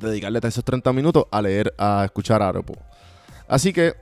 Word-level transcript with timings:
dedicarle 0.00 0.40
esos 0.42 0.64
30 0.64 0.92
minutos 0.92 1.24
a 1.30 1.42
leer, 1.42 1.74
a 1.78 2.04
escuchar 2.04 2.42
Audible. 2.42 2.78
Así 3.48 3.72
que, 3.72 3.94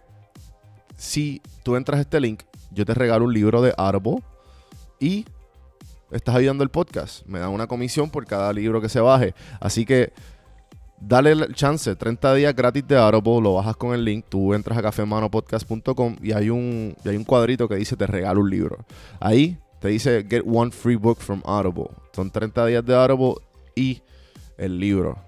si 0.96 1.40
tú 1.62 1.76
entras 1.76 1.98
a 1.98 2.02
este 2.02 2.20
link, 2.20 2.42
yo 2.70 2.84
te 2.84 2.94
regalo 2.94 3.24
un 3.24 3.32
libro 3.32 3.62
de 3.62 3.72
Audible 3.76 4.22
y 5.00 5.24
estás 6.10 6.34
ayudando 6.34 6.64
el 6.64 6.70
podcast. 6.70 7.24
Me 7.26 7.38
dan 7.38 7.50
una 7.50 7.66
comisión 7.66 8.10
por 8.10 8.26
cada 8.26 8.52
libro 8.52 8.80
que 8.80 8.88
se 8.88 9.00
baje. 9.00 9.34
Así 9.60 9.84
que 9.84 10.12
dale 11.00 11.32
el 11.32 11.54
chance, 11.54 11.94
30 11.94 12.34
días 12.34 12.54
gratis 12.54 12.86
de 12.86 12.96
Audible, 12.96 13.40
lo 13.40 13.54
bajas 13.54 13.76
con 13.76 13.94
el 13.94 14.04
link, 14.04 14.26
tú 14.28 14.54
entras 14.54 14.78
a 14.78 14.82
cafemanopodcast.com 14.82 16.16
y 16.22 16.32
hay 16.32 16.50
un 16.50 16.96
y 17.04 17.08
hay 17.08 17.16
un 17.16 17.24
cuadrito 17.24 17.68
que 17.68 17.76
dice 17.76 17.96
te 17.96 18.06
regalo 18.06 18.40
un 18.40 18.50
libro. 18.50 18.84
Ahí 19.20 19.58
te 19.80 19.88
dice 19.88 20.26
get 20.28 20.42
one 20.46 20.70
free 20.70 20.96
book 20.96 21.18
from 21.18 21.42
Audible. 21.44 21.90
Son 22.12 22.30
30 22.30 22.66
días 22.66 22.84
de 22.84 22.94
Audible 22.94 23.34
y 23.74 24.02
el 24.56 24.78
libro. 24.78 25.27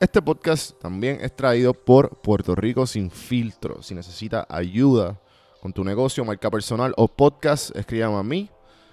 Este 0.00 0.22
podcast 0.22 0.80
también 0.80 1.18
es 1.20 1.34
traído 1.34 1.74
por 1.74 2.20
Puerto 2.20 2.54
Rico 2.54 2.86
Sin 2.86 3.10
Filtro. 3.10 3.82
Si 3.82 3.96
necesitas 3.96 4.46
ayuda 4.48 5.20
con 5.60 5.72
tu 5.72 5.82
negocio, 5.82 6.24
marca 6.24 6.48
personal 6.52 6.94
o 6.96 7.08
podcast, 7.08 7.74
escríbame 7.74 8.16
a 8.16 8.22
mí 8.22 8.48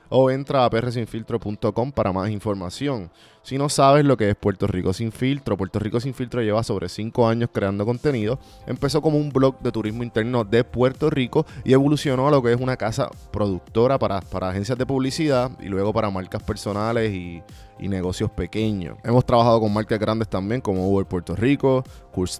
o 0.09 0.31
entra 0.31 0.65
a 0.65 0.69
prsinfiltro.com 0.71 1.91
para 1.91 2.11
más 2.11 2.31
información. 2.31 3.11
Si 3.45 3.59
no 3.59 3.69
sabes 3.69 4.03
lo 4.05 4.17
que 4.17 4.31
es 4.31 4.35
Puerto 4.35 4.65
Rico 4.65 4.91
Sin 4.91 5.11
Filtro, 5.11 5.55
Puerto 5.55 5.77
Rico 5.77 5.99
Sin 5.99 6.15
Filtro 6.15 6.41
lleva 6.41 6.63
sobre 6.63 6.89
5 6.89 7.27
años 7.27 7.51
creando 7.53 7.85
contenido. 7.85 8.39
Empezó 8.65 9.03
como 9.03 9.19
un 9.19 9.29
blog 9.29 9.59
de 9.59 9.71
turismo 9.71 10.01
interno 10.01 10.43
de 10.43 10.63
Puerto 10.63 11.11
Rico 11.11 11.45
y 11.63 11.73
evolucionó 11.73 12.27
a 12.27 12.31
lo 12.31 12.41
que 12.41 12.53
es 12.53 12.59
una 12.59 12.75
casa 12.75 13.07
productora 13.31 13.99
para, 13.99 14.19
para 14.21 14.49
agencias 14.49 14.79
de 14.79 14.87
publicidad 14.87 15.51
y 15.59 15.67
luego 15.67 15.93
para 15.93 16.09
marcas 16.09 16.41
personales 16.41 17.13
y, 17.13 17.43
negocios 17.77 18.31
pequeños. 18.31 18.97
Hemos 19.03 19.23
trabajado 19.23 19.59
con 19.59 19.71
marcas 19.71 19.99
grandes 19.99 20.27
también 20.27 20.59
como 20.59 20.89
Uber 20.89 21.05
Puerto 21.05 21.35
Rico, 21.35 21.83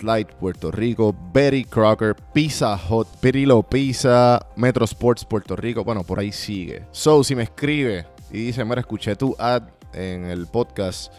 Light 0.01 0.31
Puerto 0.31 0.71
Rico, 0.71 1.15
Betty 1.31 1.65
Crocker, 1.65 2.15
Pizza 2.33 2.79
Hut, 2.89 3.07
Pirillo 3.19 3.61
Pizza, 3.61 4.43
Metro 4.55 4.85
Sports 4.85 5.23
Puerto 5.23 5.55
Rico. 5.55 5.83
Bueno, 5.83 6.03
por 6.03 6.17
ahí 6.17 6.31
sigue. 6.31 6.87
So, 6.89 7.23
si 7.23 7.35
me 7.35 7.43
escribe 7.43 8.07
y 8.31 8.47
dice, 8.47 8.65
mira, 8.65 8.81
escuché 8.81 9.15
tu 9.15 9.35
ad 9.37 9.74
en 9.95 10.25
el 10.25 10.47
podcast 10.47 11.11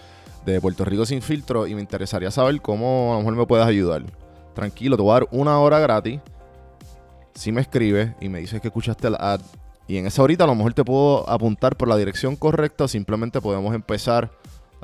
de 0.44 0.60
Puerto 0.60 0.84
Rico 0.84 1.04
sin 1.04 1.22
filtro 1.22 1.66
y 1.66 1.74
me 1.74 1.80
interesaría 1.80 2.30
saber 2.30 2.60
cómo 2.62 3.12
a 3.12 3.14
lo 3.14 3.20
mejor 3.20 3.36
me 3.36 3.46
puedes 3.46 3.66
ayudar. 3.66 4.04
Tranquilo, 4.54 4.96
te 4.96 5.02
voy 5.02 5.10
a 5.10 5.14
dar 5.14 5.28
una 5.32 5.58
hora 5.58 5.78
gratis. 5.80 6.20
Si 7.34 7.52
me 7.52 7.60
escribes 7.60 8.12
y 8.20 8.28
me 8.28 8.38
dices 8.38 8.60
que 8.60 8.68
escuchaste 8.68 9.10
la 9.10 9.18
ad 9.18 9.40
y 9.88 9.98
en 9.98 10.06
esa 10.06 10.22
horita 10.22 10.44
a 10.44 10.46
lo 10.46 10.54
mejor 10.54 10.74
te 10.74 10.84
puedo 10.84 11.28
apuntar 11.28 11.76
por 11.76 11.88
la 11.88 11.96
dirección 11.96 12.36
correcta 12.36 12.84
o 12.84 12.88
simplemente 12.88 13.40
podemos 13.40 13.74
empezar 13.74 14.30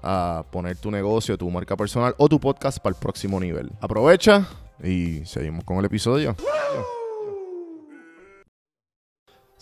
a 0.02 0.44
poner 0.50 0.76
tu 0.76 0.90
negocio, 0.90 1.38
tu 1.38 1.50
marca 1.50 1.76
personal 1.76 2.14
o 2.18 2.28
tu 2.28 2.38
podcast 2.38 2.78
para 2.78 2.94
el 2.94 3.00
próximo 3.00 3.40
nivel. 3.40 3.70
Aprovecha 3.80 4.46
y 4.82 5.24
seguimos 5.24 5.64
con 5.64 5.78
el 5.78 5.84
episodio. 5.84 6.36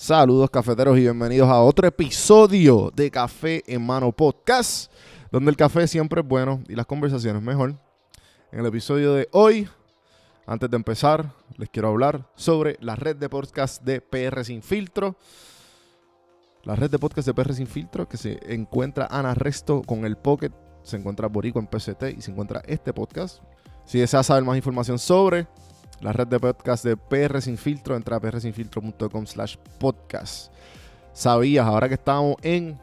Saludos 0.03 0.49
cafeteros 0.49 0.97
y 0.97 1.03
bienvenidos 1.03 1.51
a 1.51 1.61
otro 1.61 1.87
episodio 1.87 2.91
de 2.97 3.11
Café 3.11 3.63
en 3.67 3.85
Mano 3.85 4.11
Podcast, 4.13 4.91
donde 5.31 5.51
el 5.51 5.59
café 5.59 5.87
siempre 5.87 6.23
es 6.23 6.27
bueno 6.27 6.63
y 6.71 6.75
las 6.75 6.87
conversaciones 6.87 7.43
mejor. 7.43 7.75
En 8.51 8.61
el 8.61 8.65
episodio 8.65 9.13
de 9.13 9.29
hoy, 9.33 9.69
antes 10.47 10.71
de 10.71 10.77
empezar, 10.79 11.35
les 11.59 11.69
quiero 11.69 11.89
hablar 11.89 12.27
sobre 12.35 12.79
la 12.81 12.97
red 12.97 13.15
de 13.17 13.29
podcast 13.29 13.83
de 13.83 14.01
PR 14.01 14.43
Sin 14.43 14.63
Filtro. 14.63 15.17
La 16.63 16.77
red 16.77 16.91
de 16.91 16.99
podcast 16.99 17.29
de 17.29 17.35
PR 17.35 17.53
Sin 17.53 17.67
Filtro 17.67 18.09
que 18.09 18.17
se 18.17 18.41
encuentra 18.55 19.07
Ana 19.11 19.35
Resto 19.35 19.83
con 19.83 20.07
el 20.07 20.17
Pocket, 20.17 20.53
se 20.83 20.97
encuentra 20.97 21.29
Borico 21.29 21.59
en 21.59 21.67
PCT 21.67 22.17
y 22.17 22.23
se 22.23 22.31
encuentra 22.31 22.63
este 22.67 22.95
podcast. 22.95 23.43
Si 23.85 23.99
deseas 23.99 24.25
saber 24.25 24.45
más 24.45 24.57
información 24.57 24.99
sobre 24.99 25.47
la 26.01 26.13
red 26.13 26.27
de 26.27 26.41
podcast 26.41 26.85
de 26.85 26.97
PR 26.97 27.41
Sin 27.41 27.59
Filtro. 27.59 27.97
Entra 27.97 28.17
a 28.17 28.21
prsinfiltro.com 28.21 29.27
slash 29.27 29.57
podcast. 29.79 30.53
Sabías, 31.13 31.67
ahora 31.67 31.89
que 31.89 31.95
estamos 31.95 32.37
en 32.43 32.79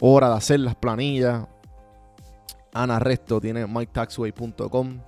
hora 0.00 0.30
de 0.30 0.36
hacer 0.36 0.60
las 0.60 0.74
planillas, 0.76 1.46
Ana 2.72 2.98
Resto 2.98 3.40
tiene 3.40 3.66
mytaxway.com 3.66 5.00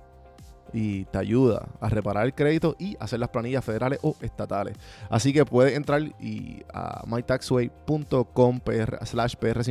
y 0.73 1.05
te 1.05 1.17
ayuda 1.17 1.67
a 1.79 1.89
reparar 1.89 2.25
el 2.25 2.33
crédito 2.33 2.75
y 2.79 2.95
hacer 2.99 3.19
las 3.19 3.29
planillas 3.29 3.63
federales 3.63 3.99
o 4.01 4.15
estatales. 4.21 4.77
Así 5.09 5.33
que 5.33 5.45
puedes 5.45 5.75
entrar 5.75 6.01
y 6.19 6.63
a 6.73 7.03
mytaxway.com 7.05 8.59
slash 9.05 9.35
PR 9.35 9.61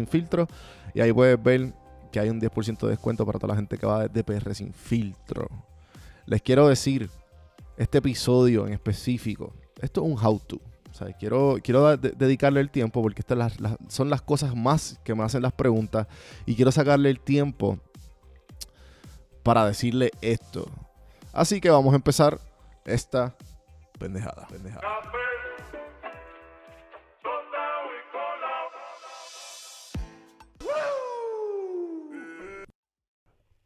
y 0.94 1.00
ahí 1.00 1.12
puedes 1.12 1.42
ver 1.42 1.72
que 2.10 2.20
hay 2.20 2.28
un 2.28 2.40
10% 2.40 2.78
de 2.80 2.88
descuento 2.88 3.24
para 3.24 3.38
toda 3.38 3.54
la 3.54 3.56
gente 3.56 3.78
que 3.78 3.86
va 3.86 4.08
de 4.08 4.24
PR 4.24 4.54
sin 4.54 4.72
filtro 4.72 5.69
les 6.30 6.40
quiero 6.42 6.68
decir, 6.68 7.10
este 7.76 7.98
episodio 7.98 8.64
en 8.68 8.72
específico, 8.72 9.52
esto 9.82 10.00
es 10.00 10.12
un 10.12 10.16
how-to. 10.16 10.60
quiero, 11.18 11.56
quiero 11.60 11.96
dedicarle 11.96 12.60
el 12.60 12.70
tiempo 12.70 13.02
porque 13.02 13.20
estas 13.20 13.54
son 13.88 14.08
las 14.08 14.22
cosas 14.22 14.54
más 14.54 15.00
que 15.02 15.12
me 15.12 15.24
hacen 15.24 15.42
las 15.42 15.52
preguntas 15.52 16.06
y 16.46 16.54
quiero 16.54 16.70
sacarle 16.70 17.10
el 17.10 17.18
tiempo 17.18 17.80
para 19.42 19.66
decirle 19.66 20.12
esto. 20.20 20.70
Así 21.32 21.60
que 21.60 21.68
vamos 21.68 21.92
a 21.94 21.96
empezar 21.96 22.38
esta 22.84 23.34
pendejada. 23.98 24.46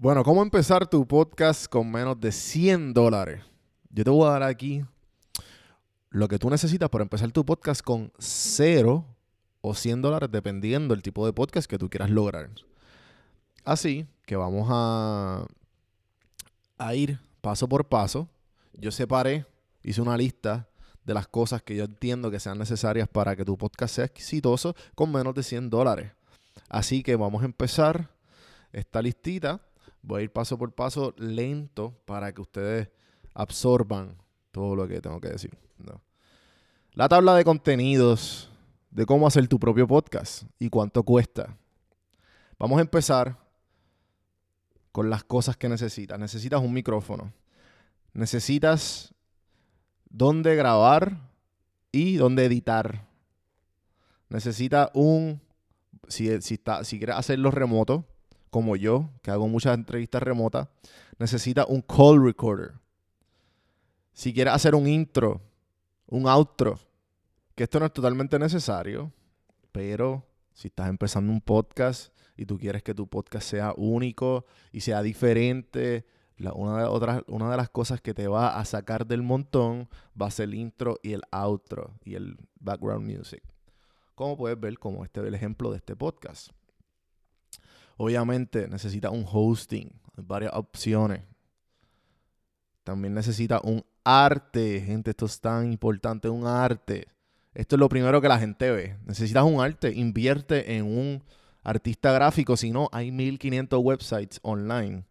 Bueno, 0.05 0.23
¿cómo 0.23 0.43
empezar 0.43 0.87
tu 0.87 1.09
podcast 1.09 1.67
con 1.67 1.91
menos 1.91 2.21
de 2.21 2.31
100 2.31 2.93
dólares? 2.93 3.43
Yo 3.89 4.05
te 4.05 4.11
voy 4.11 4.29
a 4.29 4.33
dar 4.33 4.43
aquí 4.43 4.85
lo 6.11 6.29
que 6.29 6.39
tú 6.39 6.51
necesitas 6.51 6.91
para 6.91 7.05
empezar 7.05 7.33
tu 7.33 7.43
podcast 7.43 7.81
con 7.81 8.13
0 8.19 9.03
o 9.63 9.75
100 9.75 10.03
dólares, 10.03 10.29
dependiendo 10.31 10.95
del 10.95 11.03
tipo 11.03 11.25
de 11.25 11.33
podcast 11.33 11.67
que 11.67 11.79
tú 11.79 11.89
quieras 11.89 12.11
lograr. 12.11 12.51
Así 13.65 14.07
que 14.27 14.37
vamos 14.37 14.69
a, 14.71 15.47
a 16.77 16.95
ir 16.95 17.19
paso 17.41 17.67
por 17.67 17.89
paso. 17.89 18.29
Yo 18.75 18.91
separé, 18.91 19.47
hice 19.83 20.03
una 20.03 20.19
lista 20.19 20.69
de 21.07 21.15
las 21.15 21.27
cosas 21.27 21.63
que 21.63 21.77
yo 21.77 21.85
entiendo 21.85 22.31
que 22.31 22.41
sean 22.41 22.59
necesarias 22.59 23.09
para 23.09 23.35
que 23.37 23.45
tu 23.47 23.57
podcast 23.57 23.95
sea 23.95 24.05
exitoso 24.05 24.77
con 24.95 25.11
menos 25.11 25.35
de 25.35 25.43
100 25.43 25.71
dólares. 25.71 26.13
Así 26.69 27.03
que 27.03 27.17
vamos 27.17 27.41
a 27.41 27.47
empezar 27.47 28.11
esta 28.71 29.01
listita 29.01 29.63
Voy 30.07 30.21
a 30.21 30.25
ir 30.25 30.31
paso 30.31 30.59
por 30.59 30.71
paso 30.75 31.15
lento 31.17 31.99
para 32.05 32.33
que 32.35 32.43
ustedes 32.43 32.91
absorban 33.33 34.19
todo 34.51 34.77
lo 34.77 34.87
que 34.87 35.01
tengo 35.01 35.19
que 35.19 35.31
decir. 35.31 35.57
La 36.93 37.09
tabla 37.09 37.35
de 37.35 37.43
contenidos 37.43 38.53
de 38.91 39.07
cómo 39.07 39.27
hacer 39.27 39.49
tu 39.49 39.59
propio 39.59 39.89
podcast 39.89 40.43
y 40.59 40.69
cuánto 40.69 41.03
cuesta. 41.05 41.57
Vamos 42.59 42.79
a 42.79 42.83
empezar 42.83 43.39
con 44.93 45.09
las 45.09 45.25
cosas 45.25 45.57
que 45.57 45.71
necesitas. 45.71 46.19
Necesitas 46.19 46.61
un 46.61 46.75
micrófono. 46.75 47.33
Necesitas 48.13 49.15
dónde 50.11 50.55
grabar 50.55 51.17
y 51.91 52.17
dónde 52.17 52.45
editar. 52.45 53.09
Necesitas 54.29 54.91
un, 54.93 55.41
si, 56.09 56.43
si, 56.43 56.61
si 56.83 56.99
quieres 56.99 57.17
hacerlo 57.17 57.51
remoto, 57.51 58.05
como 58.55 58.77
yo, 58.77 59.11
que 59.21 59.33
hago 59.33 59.49
muchas 59.49 59.75
entrevistas 59.75 60.23
remotas, 60.23 60.69
necesitas 61.19 61.67
un 61.69 61.83
call 61.83 62.25
recorder. 62.25 62.75
Si 64.13 64.33
quieres 64.33 64.55
hacer 64.55 64.77
un 64.77 64.87
intro, 64.87 65.41
un 66.07 66.29
outro, 66.29 66.79
que 67.57 67.65
esto 67.65 67.81
no 67.81 67.87
es 67.87 67.93
totalmente 67.93 68.39
necesario, 68.39 69.13
pero 69.73 70.25
si 70.53 70.69
estás 70.69 70.89
empezando 70.89 71.33
un 71.33 71.41
podcast 71.41 72.17
y 72.37 72.47
tú 72.47 72.57
quieres 72.57 72.85
que 72.85 72.95
tu 72.95 73.09
podcast 73.09 73.45
sea 73.45 73.75
único 73.77 74.47
y 74.71 74.83
sea 74.83 75.03
diferente, 75.03 76.07
una, 76.39 76.79
de 76.79 76.85
otras, 76.85 77.25
una 77.27 77.51
de 77.51 77.57
las 77.57 77.71
cosas 77.71 78.01
que 78.01 78.15
te 78.15 78.29
va 78.29 78.57
a 78.57 78.65
sacar 78.65 79.05
del 79.05 79.23
montón 79.23 79.89
va 80.15 80.29
a 80.29 80.31
ser 80.31 80.45
el 80.45 80.55
intro 80.55 81.01
y 81.03 81.15
el 81.15 81.23
outro 81.33 81.99
y 82.05 82.15
el 82.15 82.37
background 82.61 83.05
music. 83.05 83.43
Como 84.15 84.37
puedes 84.37 84.61
ver, 84.61 84.79
como 84.79 85.05
este 85.05 85.23
es 85.23 85.27
el 85.27 85.35
ejemplo 85.35 85.73
de 85.73 85.79
este 85.79 85.97
podcast. 85.97 86.53
Obviamente 87.97 88.69
necesita 88.69 89.11
un 89.11 89.25
hosting, 89.31 89.91
varias 90.17 90.53
opciones. 90.55 91.23
También 92.83 93.15
necesita 93.15 93.61
un 93.63 93.85
arte, 94.05 94.81
gente, 94.81 95.11
esto 95.11 95.27
es 95.27 95.41
tan 95.41 95.73
importante, 95.73 96.29
un 96.29 96.47
arte. 96.47 97.09
Esto 97.55 97.77
es 97.77 97.81
lo 97.81 97.89
primero 97.89 98.21
que 98.21 98.29
la 98.29 98.39
gente 98.39 98.71
ve. 98.71 98.97
Necesitas 99.07 99.45
un 99.45 99.61
arte, 99.61 99.93
invierte 99.93 100.77
en 100.77 100.85
un 100.85 101.23
artista 101.63 102.13
gráfico, 102.13 102.57
si 102.57 102.71
no, 102.71 102.89
hay 102.93 103.11
1500 103.11 103.81
websites 103.83 104.41
online 104.43 105.05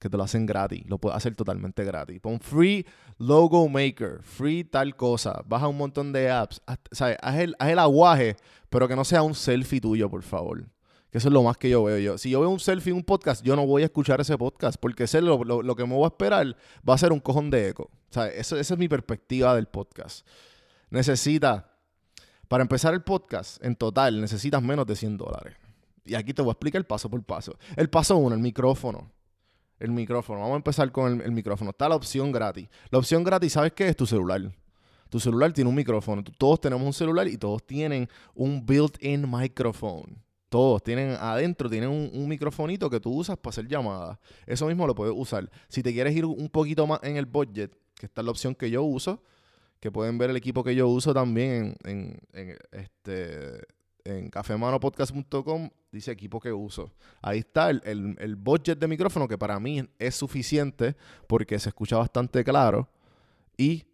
que 0.00 0.08
te 0.08 0.16
lo 0.16 0.22
hacen 0.22 0.46
gratis. 0.46 0.82
Lo 0.86 0.98
puedes 0.98 1.16
hacer 1.16 1.36
totalmente 1.36 1.84
gratis. 1.84 2.18
Pon 2.20 2.40
free 2.40 2.86
logo 3.18 3.68
maker, 3.68 4.22
free 4.22 4.64
tal 4.64 4.96
cosa. 4.96 5.42
Baja 5.46 5.68
un 5.68 5.76
montón 5.76 6.10
de 6.12 6.30
apps. 6.30 6.62
Haz, 6.64 6.78
Haz, 7.20 7.36
el, 7.36 7.54
haz 7.58 7.68
el 7.68 7.78
aguaje, 7.78 8.36
pero 8.70 8.88
que 8.88 8.96
no 8.96 9.04
sea 9.04 9.22
un 9.22 9.34
selfie 9.34 9.80
tuyo, 9.80 10.08
por 10.08 10.22
favor. 10.22 10.64
Que 11.10 11.18
eso 11.18 11.28
es 11.28 11.34
lo 11.34 11.42
más 11.42 11.56
que 11.56 11.68
yo 11.68 11.82
veo 11.82 11.98
yo. 11.98 12.18
Si 12.18 12.30
yo 12.30 12.40
veo 12.40 12.50
un 12.50 12.60
selfie 12.60 12.90
en 12.92 12.98
un 12.98 13.04
podcast, 13.04 13.44
yo 13.44 13.56
no 13.56 13.66
voy 13.66 13.82
a 13.82 13.86
escuchar 13.86 14.20
ese 14.20 14.38
podcast 14.38 14.78
porque 14.80 15.08
sé 15.08 15.20
lo, 15.20 15.42
lo, 15.42 15.76
que 15.76 15.84
me 15.84 15.94
voy 15.94 16.04
a 16.04 16.08
esperar 16.08 16.56
va 16.88 16.94
a 16.94 16.98
ser 16.98 17.12
un 17.12 17.18
cojón 17.18 17.50
de 17.50 17.68
eco. 17.68 17.90
O 18.14 18.22
eso, 18.22 18.56
esa 18.56 18.74
es 18.74 18.78
mi 18.78 18.88
perspectiva 18.88 19.54
del 19.56 19.66
podcast. 19.66 20.24
Necesita, 20.88 21.72
para 22.46 22.62
empezar 22.62 22.94
el 22.94 23.02
podcast, 23.02 23.62
en 23.64 23.74
total, 23.74 24.20
necesitas 24.20 24.62
menos 24.62 24.86
de 24.86 24.94
100 24.94 25.16
dólares. 25.16 25.56
Y 26.04 26.14
aquí 26.14 26.32
te 26.32 26.42
voy 26.42 26.50
a 26.50 26.52
explicar 26.52 26.84
paso 26.86 27.10
por 27.10 27.22
paso. 27.24 27.56
El 27.76 27.90
paso 27.90 28.16
uno, 28.16 28.36
el 28.36 28.40
micrófono. 28.40 29.10
El 29.80 29.90
micrófono. 29.90 30.40
Vamos 30.40 30.54
a 30.54 30.56
empezar 30.56 30.92
con 30.92 31.12
el, 31.12 31.20
el 31.22 31.32
micrófono. 31.32 31.70
Está 31.70 31.88
la 31.88 31.96
opción 31.96 32.30
gratis. 32.30 32.68
La 32.90 32.98
opción 32.98 33.24
gratis, 33.24 33.54
¿sabes 33.54 33.72
qué? 33.72 33.88
Es 33.88 33.96
tu 33.96 34.06
celular. 34.06 34.52
Tu 35.08 35.18
celular 35.18 35.52
tiene 35.52 35.68
un 35.68 35.76
micrófono. 35.76 36.22
Todos 36.38 36.60
tenemos 36.60 36.86
un 36.86 36.92
celular 36.92 37.26
y 37.26 37.36
todos 37.36 37.66
tienen 37.66 38.08
un 38.32 38.64
built-in 38.64 39.28
microphone. 39.28 40.22
Todos 40.50 40.82
tienen 40.82 41.12
adentro, 41.12 41.70
tienen 41.70 41.88
un, 41.88 42.10
un, 42.12 42.28
microfonito 42.28 42.90
que 42.90 43.00
tú 43.00 43.12
usas 43.14 43.38
para 43.38 43.50
hacer 43.50 43.68
llamadas. 43.68 44.18
Eso 44.46 44.66
mismo 44.66 44.86
lo 44.86 44.94
puedes 44.94 45.14
usar. 45.16 45.50
Si 45.68 45.82
te 45.82 45.92
quieres 45.92 46.14
ir 46.14 46.26
un 46.26 46.48
poquito 46.50 46.86
más 46.86 47.00
en 47.02 47.16
el 47.16 47.24
budget, 47.24 47.72
que 47.94 48.06
esta 48.06 48.20
es 48.20 48.24
la 48.24 48.30
opción 48.32 48.54
que 48.54 48.68
yo 48.68 48.82
uso, 48.82 49.22
que 49.80 49.90
pueden 49.90 50.18
ver 50.18 50.28
el 50.30 50.36
equipo 50.36 50.62
que 50.62 50.74
yo 50.74 50.88
uso 50.88 51.14
también 51.14 51.76
en, 51.84 52.18
en, 52.34 52.50
en 52.50 52.58
este 52.72 53.64
en 54.04 54.30
cafemanopodcast.com 54.30 55.70
dice 55.92 56.10
equipo 56.10 56.40
que 56.40 56.52
uso. 56.52 56.92
Ahí 57.22 57.38
está 57.38 57.70
el, 57.70 57.82
el, 57.84 58.16
el, 58.18 58.36
budget 58.36 58.78
de 58.78 58.88
micrófono 58.88 59.28
que 59.28 59.38
para 59.38 59.58
mí 59.60 59.88
es 59.98 60.14
suficiente 60.14 60.96
porque 61.26 61.58
se 61.58 61.68
escucha 61.68 61.96
bastante 61.96 62.42
claro 62.44 62.88
y, 63.56 63.84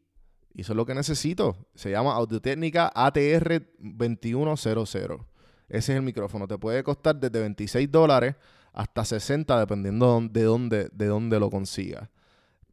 y 0.54 0.60
eso 0.62 0.72
es 0.72 0.76
lo 0.76 0.86
que 0.86 0.94
necesito. 0.94 1.56
Se 1.74 1.90
llama 1.90 2.14
Audio 2.14 2.40
Técnica 2.40 2.90
ATR 2.94 3.62
2100. 3.78 5.35
Ese 5.68 5.92
es 5.92 5.96
el 5.96 6.02
micrófono. 6.02 6.46
Te 6.46 6.58
puede 6.58 6.82
costar 6.82 7.16
desde 7.16 7.40
26 7.40 7.90
dólares 7.90 8.36
hasta 8.72 9.04
60 9.04 9.58
dependiendo 9.58 10.20
de 10.30 10.42
dónde, 10.42 10.88
de 10.92 11.06
dónde 11.06 11.40
lo 11.40 11.50
consigas. 11.50 12.08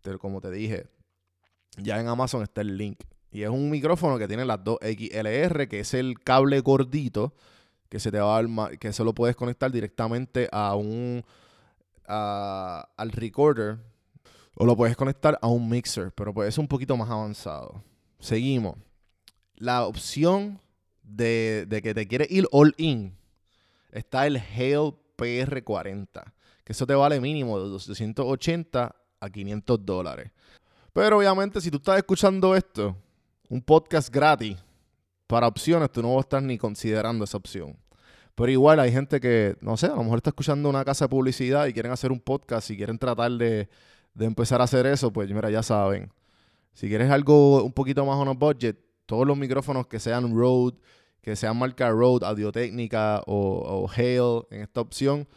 Pero 0.02 0.20
como 0.20 0.42
te 0.42 0.52
dije, 0.52 0.88
ya 1.78 2.00
en 2.00 2.08
Amazon 2.08 2.44
está 2.44 2.62
el 2.62 2.78
link. 2.78 3.00
Y 3.32 3.44
es 3.44 3.50
un 3.50 3.70
micrófono 3.70 4.20
que 4.20 4.28
tiene 4.28 4.46
las 4.46 4.64
dos 4.64 4.78
XLR, 4.82 5.68
que 5.68 5.80
es 5.80 5.94
el 5.94 6.20
cable 6.20 6.60
gordito, 6.60 7.34
que 7.90 8.00
se 8.00 8.12
te 8.12 8.20
va 8.20 8.38
a, 8.38 8.70
que 8.80 8.90
eso 8.90 9.04
lo 9.04 9.14
puedes 9.14 9.36
conectar 9.36 9.72
directamente 9.72 10.50
a 10.52 10.76
un 10.76 11.24
al 12.06 13.12
recorder 13.12 13.80
o 14.56 14.66
lo 14.66 14.76
puedes 14.76 14.96
conectar 14.96 15.40
a 15.42 15.48
un 15.48 15.68
mixer, 15.70 16.12
pero 16.12 16.34
pues 16.34 16.50
es 16.50 16.58
un 16.58 16.68
poquito 16.68 16.96
más 16.98 17.10
avanzado. 17.10 17.82
Seguimos. 18.20 18.76
La 19.56 19.86
opción 19.86 20.60
de, 21.04 21.68
que 21.84 21.94
te 21.94 22.08
quieres 22.08 22.32
ir 22.32 22.48
all 22.52 22.74
in, 22.78 23.16
está 23.92 24.26
el 24.26 24.38
Hail 24.38 24.94
PR40, 25.18 26.24
que 26.64 26.74
eso 26.74 26.88
te 26.88 26.96
vale 26.96 27.20
mínimo 27.20 27.60
de 27.60 27.70
280 27.70 28.96
a 29.20 29.30
500 29.30 29.86
dólares. 29.86 30.32
Pero 30.92 31.18
obviamente 31.18 31.62
si 31.62 31.70
tú 31.70 31.78
estás 31.78 31.98
escuchando 31.98 32.56
esto, 32.56 32.96
un 33.50 33.62
podcast 33.62 34.14
gratis, 34.14 34.58
para 35.28 35.48
opciones, 35.48 35.92
tú 35.92 36.02
no 36.02 36.10
vas 36.10 36.18
a 36.18 36.22
estar 36.22 36.44
ni 36.44 36.58
considerando 36.58 37.24
esa 37.24 37.38
opción. 37.38 37.76
Pero 38.36 38.52
igual 38.52 38.80
hay 38.80 38.92
gente 38.92 39.20
que, 39.20 39.56
no 39.62 39.78
sé, 39.78 39.88
a 39.88 39.96
lo 39.96 40.04
mejor 40.04 40.18
está 40.18 40.32
escuchando 40.32 40.70
una 40.70 40.84
casa 40.84 41.06
de 41.06 41.10
publicidad 41.10 41.68
y 41.68 41.74
quieren 41.74 41.92
hacer 41.92 42.12
un 42.12 42.20
podcast 42.20 42.70
y 42.72 42.78
quieren 42.78 42.98
tratar 42.98 43.32
de, 43.32 43.70
de 44.14 44.26
empezar 44.26 44.62
a 44.62 44.66
hacer 44.66 44.86
eso, 44.86 45.12
pues 45.12 45.32
mira, 45.32 45.50
ya 45.50 45.64
saben. 45.64 46.12
Si 46.74 46.88
quieres 46.88 47.10
algo 47.12 47.64
un 47.64 47.74
poquito 47.74 48.06
más 48.06 48.16
on 48.18 48.28
a 48.28 48.32
budget, 48.32 48.78
todos 49.06 49.28
los 49.28 49.38
micrófonos 49.38 49.88
que 49.88 50.00
sean 50.00 50.36
Rode, 50.36 50.78
que 51.22 51.36
sean 51.36 51.58
marca 51.58 51.90
Rode, 51.90 52.26
Audiotécnica 52.26 53.22
o, 53.26 53.86
o 53.86 53.90
Hale 53.90 54.46
en 54.52 54.62
esta 54.62 54.82
opción, 54.82 55.28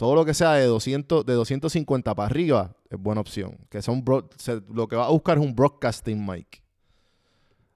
todo 0.00 0.14
lo 0.14 0.24
que 0.24 0.32
sea 0.32 0.54
de 0.54 0.64
200, 0.64 1.26
de 1.26 1.34
250 1.34 2.14
para 2.14 2.26
arriba 2.26 2.74
es 2.88 2.98
buena 2.98 3.20
opción. 3.20 3.58
Que 3.68 3.82
son 3.82 4.02
lo 4.72 4.88
que 4.88 4.96
va 4.96 5.04
a 5.04 5.10
buscar 5.10 5.36
es 5.36 5.44
un 5.44 5.54
broadcasting 5.54 6.24
mic. 6.24 6.62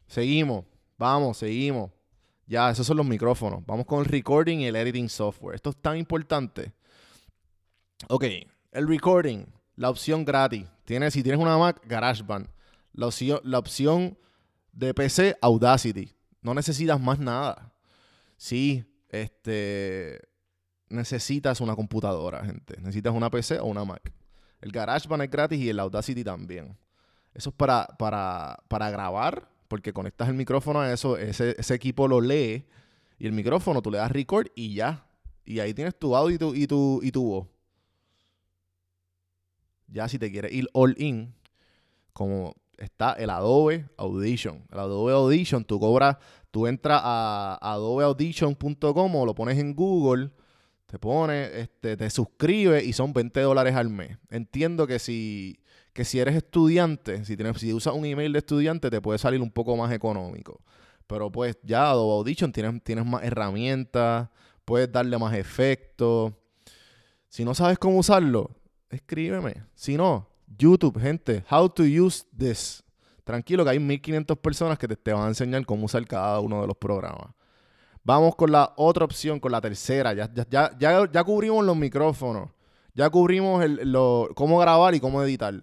Seguimos, 0.07 0.65
vamos, 0.97 1.37
seguimos. 1.37 1.91
Ya, 2.47 2.71
esos 2.71 2.87
son 2.87 2.97
los 2.97 3.07
micrófonos. 3.07 3.63
Vamos 3.67 3.85
con 3.85 4.01
el 4.01 4.07
recording 4.07 4.61
y 4.61 4.67
el 4.67 4.77
editing 4.77 5.11
software. 5.11 5.55
Esto 5.55 5.69
es 5.69 5.77
tan 5.77 5.99
importante. 5.99 6.73
Ok, 8.09 8.25
el 8.73 8.89
recording, 8.89 9.45
la 9.77 9.91
opción 9.91 10.25
gratis. 10.25 10.67
Tienes, 10.87 11.13
si 11.13 11.23
tienes 11.23 11.41
una 11.41 11.59
Mac, 11.59 11.83
GarageBand. 11.87 12.49
La 12.95 13.07
opción, 13.07 13.41
la 13.45 13.59
opción 13.59 14.17
de 14.75 14.93
PC, 14.93 15.37
Audacity. 15.41 16.13
No 16.43 16.55
necesitas 16.55 17.01
más 17.01 17.19
nada. 17.19 17.73
Sí, 18.37 18.85
este, 19.09 20.21
necesitas 20.89 21.61
una 21.61 21.75
computadora, 21.77 22.45
gente. 22.45 22.77
Necesitas 22.79 23.15
una 23.15 23.31
PC 23.31 23.61
o 23.61 23.67
una 23.67 23.85
Mac. 23.85 24.13
El 24.61 24.73
GarageBand 24.73 25.23
es 25.23 25.31
gratis 25.31 25.61
y 25.61 25.69
el 25.69 25.79
Audacity 25.79 26.25
también. 26.25 26.77
Eso 27.33 27.51
es 27.51 27.57
para, 27.57 27.87
para, 27.99 28.59
para 28.69 28.91
grabar, 28.91 29.49
porque 29.69 29.93
conectas 29.93 30.29
el 30.29 30.35
micrófono 30.35 30.81
a 30.81 30.93
eso, 30.93 31.17
ese, 31.17 31.55
ese, 31.59 31.75
equipo 31.75 32.07
lo 32.07 32.21
lee 32.21 32.65
y 33.19 33.27
el 33.27 33.33
micrófono 33.33 33.83
tú 33.83 33.91
le 33.91 33.99
das 33.99 34.11
record 34.11 34.47
y 34.55 34.75
ya. 34.75 35.07
Y 35.45 35.59
ahí 35.59 35.75
tienes 35.75 35.99
tu 35.99 36.17
audio 36.17 36.35
y 36.35 36.39
tu, 36.39 36.55
y 36.55 36.67
tu, 36.67 37.01
y 37.03 37.11
tu 37.11 37.25
voz. 37.25 37.47
Ya 39.89 40.09
si 40.09 40.19
te 40.19 40.31
quieres 40.31 40.53
ir 40.53 40.69
all 40.73 40.95
in, 40.99 41.35
como 42.13 42.55
está 42.79 43.13
el 43.15 43.31
Adobe 43.31 43.89
Audition. 43.97 44.65
El 44.71 44.79
Adobe 44.79 45.13
Audition, 45.13 45.65
tú 45.65 45.79
cobras, 45.81 46.17
tú 46.51 46.67
entras 46.67 47.01
a 47.03 47.59
adobeaudition.com 47.61 49.17
o 49.17 49.27
lo 49.27 49.35
pones 49.35 49.59
en 49.59 49.75
Google, 49.75 50.31
te 50.87 50.99
pones, 50.99 51.51
este, 51.53 51.97
te 51.97 52.11
suscribes 52.11 52.85
y 52.85 52.93
son 52.93 53.13
20 53.13 53.41
dólares 53.41 53.75
al 53.75 53.89
mes. 53.91 54.19
Entiendo 54.31 54.87
que 54.87 54.99
si, 54.99 55.59
que 55.93 56.05
si 56.05 56.21
eres 56.21 56.37
estudiante, 56.37 57.25
si, 57.25 57.37
tienes, 57.37 57.59
si 57.59 57.73
usas 57.73 57.95
un 57.95 58.05
email 58.05 58.33
de 58.33 58.39
estudiante, 58.39 58.91
te 58.91 59.01
puede 59.01 59.19
salir 59.19 59.41
un 59.41 59.51
poco 59.51 59.77
más 59.77 59.93
económico. 59.93 60.61
Pero 61.07 61.31
pues 61.33 61.59
ya 61.63 61.91
Adobe 61.91 62.19
Audition 62.19 62.53
tienes, 62.53 62.83
tienes 62.83 63.05
más 63.05 63.25
herramientas, 63.25 64.29
puedes 64.65 64.91
darle 64.93 65.19
más 65.19 65.35
efectos. 65.35 66.33
Si 67.29 67.45
no 67.45 67.55
sabes 67.55 67.79
cómo 67.79 67.99
usarlo, 67.99 68.51
escríbeme. 68.91 69.65
Si 69.75 69.97
no, 69.97 70.29
YouTube, 70.47 71.01
gente, 71.01 71.45
how 71.51 71.69
to 71.69 71.85
use 71.85 72.25
this. 72.37 72.83
Tranquilo 73.25 73.65
que 73.65 73.71
hay 73.71 73.79
1500 73.79 74.39
personas 74.39 74.79
que 74.79 74.87
te, 74.89 75.13
van 75.13 75.25
a 75.25 75.29
enseñar 75.29 75.65
cómo 75.65 75.87
usar 75.87 76.07
cada 76.07 76.41
uno 76.41 76.61
de 76.61 76.67
los 76.67 76.77
programas. 76.77 77.29
Vamos 78.03 78.37
con 78.37 78.53
la 78.53 78.73
otra 78.77 79.05
opción, 79.05 79.41
con 79.41 79.51
la 79.51 79.61
tercera. 79.61 80.13
Ya, 80.13 80.31
ya, 80.51 80.71
ya, 80.79 81.11
ya 81.11 81.25
cubrimos 81.25 81.65
los 81.65 81.77
micrófonos. 81.77 82.51
Ya 82.95 83.09
cubrimos 83.09 83.65
el, 83.65 83.91
lo, 83.91 84.29
cómo 84.35 84.59
grabar 84.59 84.95
y 84.95 85.01
cómo 85.01 85.23
editar. 85.23 85.55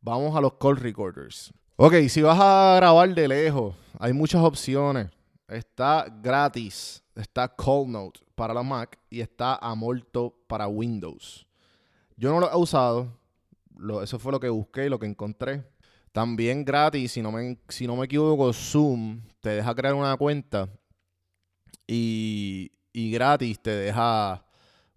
Vamos 0.00 0.36
a 0.36 0.40
los 0.40 0.54
call 0.54 0.76
recorders. 0.76 1.52
Ok, 1.76 1.94
si 2.08 2.22
vas 2.22 2.38
a 2.38 2.76
grabar 2.76 3.14
de 3.14 3.26
lejos, 3.26 3.74
hay 3.98 4.12
muchas 4.12 4.42
opciones. 4.42 5.08
Está 5.48 6.06
gratis. 6.22 7.02
Está 7.14 7.54
Note 7.86 8.20
para 8.34 8.52
la 8.52 8.62
Mac 8.62 8.98
y 9.08 9.20
está 9.20 9.56
Amorto 9.56 10.34
para 10.46 10.68
Windows. 10.68 11.46
Yo 12.16 12.30
no 12.30 12.40
lo 12.40 12.52
he 12.52 12.56
usado. 12.56 13.08
Eso 14.02 14.18
fue 14.18 14.32
lo 14.32 14.40
que 14.40 14.48
busqué 14.48 14.86
y 14.86 14.88
lo 14.88 14.98
que 14.98 15.06
encontré. 15.06 15.64
También 16.12 16.64
gratis, 16.64 17.12
si 17.12 17.22
no, 17.22 17.30
me, 17.30 17.58
si 17.68 17.86
no 17.86 17.96
me 17.96 18.06
equivoco, 18.06 18.52
Zoom 18.52 19.20
te 19.40 19.50
deja 19.50 19.74
crear 19.74 19.94
una 19.94 20.16
cuenta 20.16 20.68
y, 21.86 22.72
y 22.92 23.10
gratis 23.10 23.60
te 23.60 23.70
deja 23.70 24.44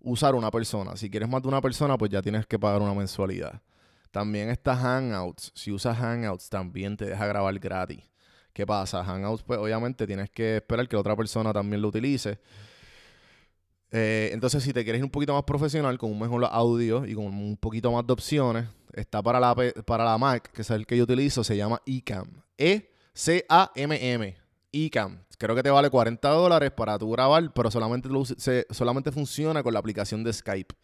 usar 0.02 0.36
una 0.36 0.50
persona. 0.50 0.96
Si 0.96 1.10
quieres 1.10 1.28
más 1.30 1.42
de 1.42 1.50
una 1.50 1.62
persona, 1.62 1.98
pues 1.98 2.12
ya 2.12 2.22
tienes 2.22 2.46
que 2.48 2.58
pagar 2.58 2.82
una 2.82 2.94
mensualidad. 2.94 3.62
También 4.12 4.50
está 4.50 4.76
Hangouts. 4.76 5.52
Si 5.54 5.72
usas 5.72 5.98
Hangouts, 5.98 6.50
también 6.50 6.98
te 6.98 7.06
deja 7.06 7.28
grabar 7.28 7.58
gratis. 7.60 8.04
¿Qué 8.54 8.66
pasa? 8.66 9.04
Hangouts, 9.04 9.44
pues 9.44 9.60
obviamente 9.60 10.08
tienes 10.08 10.30
que 10.30 10.58
esperar 10.58 10.88
que 10.88 10.96
otra 10.96 11.16
persona 11.16 11.54
también 11.54 11.82
lo 11.82 11.90
utilice. 11.90 12.40
Eh, 13.92 14.30
entonces, 14.34 14.64
si 14.64 14.74
te 14.74 14.84
quieres 14.84 15.00
ir 15.00 15.06
un 15.06 15.12
poquito 15.12 15.34
más 15.34 15.44
profesional, 15.44 15.98
con 15.98 16.12
un 16.12 16.20
mejor 16.20 16.46
audio 16.52 17.06
y 17.06 17.16
con 17.16 17.26
un 17.26 17.58
poquito 17.58 17.92
más 17.92 18.06
de 18.06 18.14
opciones, 18.14 18.66
está 18.94 19.22
para 19.22 19.40
la, 19.40 19.56
para 19.86 20.06
la 20.06 20.18
Mac, 20.18 20.52
que 20.52 20.62
es 20.62 20.70
el 20.70 20.86
que 20.86 20.98
yo 20.98 21.04
utilizo, 21.04 21.44
se 21.44 21.58
llama 21.58 21.82
eCam. 21.86 22.28
E-C-A-M-M. 22.58 24.36
eCam. 24.72 25.24
Creo 25.38 25.56
que 25.56 25.64
te 25.64 25.70
vale 25.70 25.90
40 25.90 26.30
dólares 26.30 26.72
para 26.72 27.00
tu 27.00 27.10
grabar, 27.12 27.52
pero 27.54 27.72
solamente, 27.72 28.10
solamente 28.72 29.12
funciona 29.12 29.64
con 29.64 29.74
la 29.74 29.80
aplicación 29.80 30.24
de 30.24 30.34
Skype. 30.34 30.76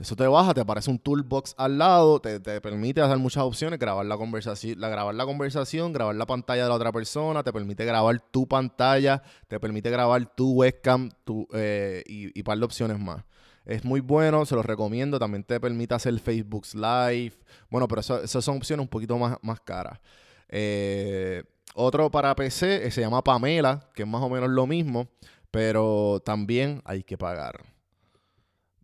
Eso 0.00 0.16
te 0.16 0.26
baja, 0.26 0.54
te 0.54 0.62
aparece 0.62 0.90
un 0.90 0.98
toolbox 0.98 1.54
al 1.58 1.76
lado, 1.76 2.20
te, 2.20 2.40
permite 2.62 3.02
hacer 3.02 3.18
muchas 3.18 3.44
opciones, 3.44 3.78
grabar 3.78 4.06
la 4.06 4.16
conversación, 4.16 4.80
la, 4.80 4.88
grabar 4.88 5.14
la 5.14 5.26
conversación, 5.26 5.92
grabar 5.92 6.14
la 6.14 6.24
pantalla 6.24 6.62
de 6.62 6.68
la 6.70 6.74
otra 6.74 6.90
persona, 6.90 7.42
te 7.42 7.52
permite 7.52 7.84
grabar 7.84 8.18
tu 8.18 8.48
pantalla, 8.48 9.22
te 9.46 9.60
permite 9.60 9.90
grabar 9.90 10.34
tu 10.34 10.52
webcam 10.54 11.10
tu, 11.24 11.46
eh, 11.52 12.02
y, 12.06 12.38
y 12.38 12.42
par 12.42 12.58
de 12.58 12.64
opciones 12.64 12.98
más. 12.98 13.24
Es 13.66 13.84
muy 13.84 14.00
bueno, 14.00 14.46
se 14.46 14.54
los 14.54 14.64
recomiendo. 14.64 15.18
También 15.18 15.44
te 15.44 15.60
permite 15.60 15.94
hacer 15.94 16.18
Facebook 16.18 16.66
Live. 16.72 17.34
Bueno, 17.68 17.86
pero 17.86 18.00
esas 18.00 18.44
son 18.44 18.56
opciones 18.56 18.82
un 18.82 18.88
poquito 18.88 19.18
más, 19.18 19.36
más 19.42 19.60
caras. 19.60 20.00
Eh, 20.48 21.44
otro 21.74 22.10
para 22.10 22.34
PC 22.34 22.86
eh, 22.86 22.90
se 22.90 23.00
llama 23.00 23.22
Pamela, 23.22 23.88
que 23.94 24.02
es 24.02 24.08
más 24.08 24.22
o 24.22 24.28
menos 24.28 24.50
lo 24.50 24.66
mismo, 24.66 25.08
pero 25.50 26.20
también 26.24 26.82
hay 26.84 27.04
que 27.04 27.16
pagar 27.16 27.62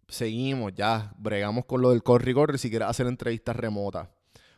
seguimos, 0.08 0.72
ya 0.74 1.12
bregamos 1.18 1.64
con 1.64 1.82
lo 1.82 1.90
del 1.90 2.02
corri 2.02 2.34
corri 2.34 2.58
si 2.58 2.70
quieres 2.70 2.88
hacer 2.88 3.06
entrevistas 3.06 3.56
remotas. 3.56 4.08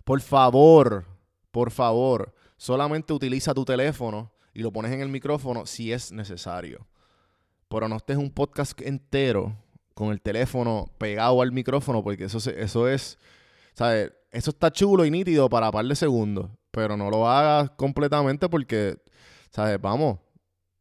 Por 0.05 0.21
favor, 0.21 1.05
por 1.51 1.71
favor, 1.71 2.35
solamente 2.57 3.13
utiliza 3.13 3.55
tu 3.55 3.65
teléfono 3.65 4.33
y 4.55 4.61
lo 4.61 4.73
pones 4.73 4.93
en 4.93 5.01
el 5.01 5.09
micrófono 5.09 5.67
si 5.67 5.93
es 5.93 6.13
necesario. 6.13 6.87
Pero 7.69 7.89
no 7.89 7.97
estés 7.97 8.17
un 8.17 8.31
podcast 8.31 8.81
entero 8.81 9.55
con 9.95 10.11
el 10.11 10.21
teléfono 10.21 10.91
pegado 10.99 11.43
al 11.43 11.53
micrófono 11.53 12.03
porque 12.03 12.25
eso, 12.25 12.39
eso 12.51 12.89
es, 12.89 13.19
¿sabes? 13.75 14.13
Eso 14.31 14.51
está 14.51 14.71
chulo 14.71 15.05
y 15.05 15.11
nítido 15.11 15.49
para 15.49 15.71
par 15.71 15.85
de 15.85 15.97
segundos, 15.97 16.51
pero 16.71 16.97
no 16.97 17.11
lo 17.11 17.29
hagas 17.29 17.71
completamente 17.71 18.49
porque, 18.49 18.99
¿sabes? 19.51 19.81
Vamos, 19.81 20.19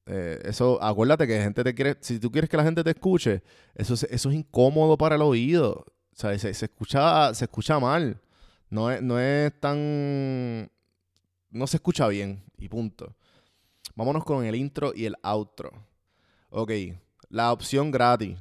eh, 0.10 0.40
eso, 0.46 0.82
acuérdate 0.82 1.28
que 1.28 1.42
gente 1.42 1.64
te 1.64 1.76
quiere, 1.76 1.98
si 2.00 2.18
tú 2.20 2.32
quieres 2.32 2.50
que 2.50 2.56
la 2.56 2.64
gente 2.64 2.84
te 2.84 2.92
escuche, 2.92 3.44
eso 3.76 3.94
es, 3.94 4.04
eso 4.04 4.30
es 4.30 4.36
incómodo 4.36 4.98
para 4.98 5.16
el 5.16 5.22
oído. 5.22 5.86
O 6.14 6.20
sea, 6.20 6.38
se, 6.40 6.50
escucha, 6.50 7.34
se 7.34 7.46
escucha 7.46 7.80
mal. 7.80 8.22
No 8.70 8.90
es, 8.90 9.02
no 9.02 9.20
es 9.20 9.54
tan. 9.60 10.72
No 11.52 11.68
se 11.68 11.78
escucha 11.78 12.08
bien. 12.08 12.44
Y 12.58 12.70
punto. 12.70 13.16
Vámonos 13.96 14.24
con 14.24 14.46
el 14.46 14.56
intro 14.56 14.94
y 14.96 15.06
el 15.06 15.16
outro. 15.22 15.72
Ok. 16.50 16.72
La 17.30 17.52
opción 17.52 17.92
gratis. 17.92 18.38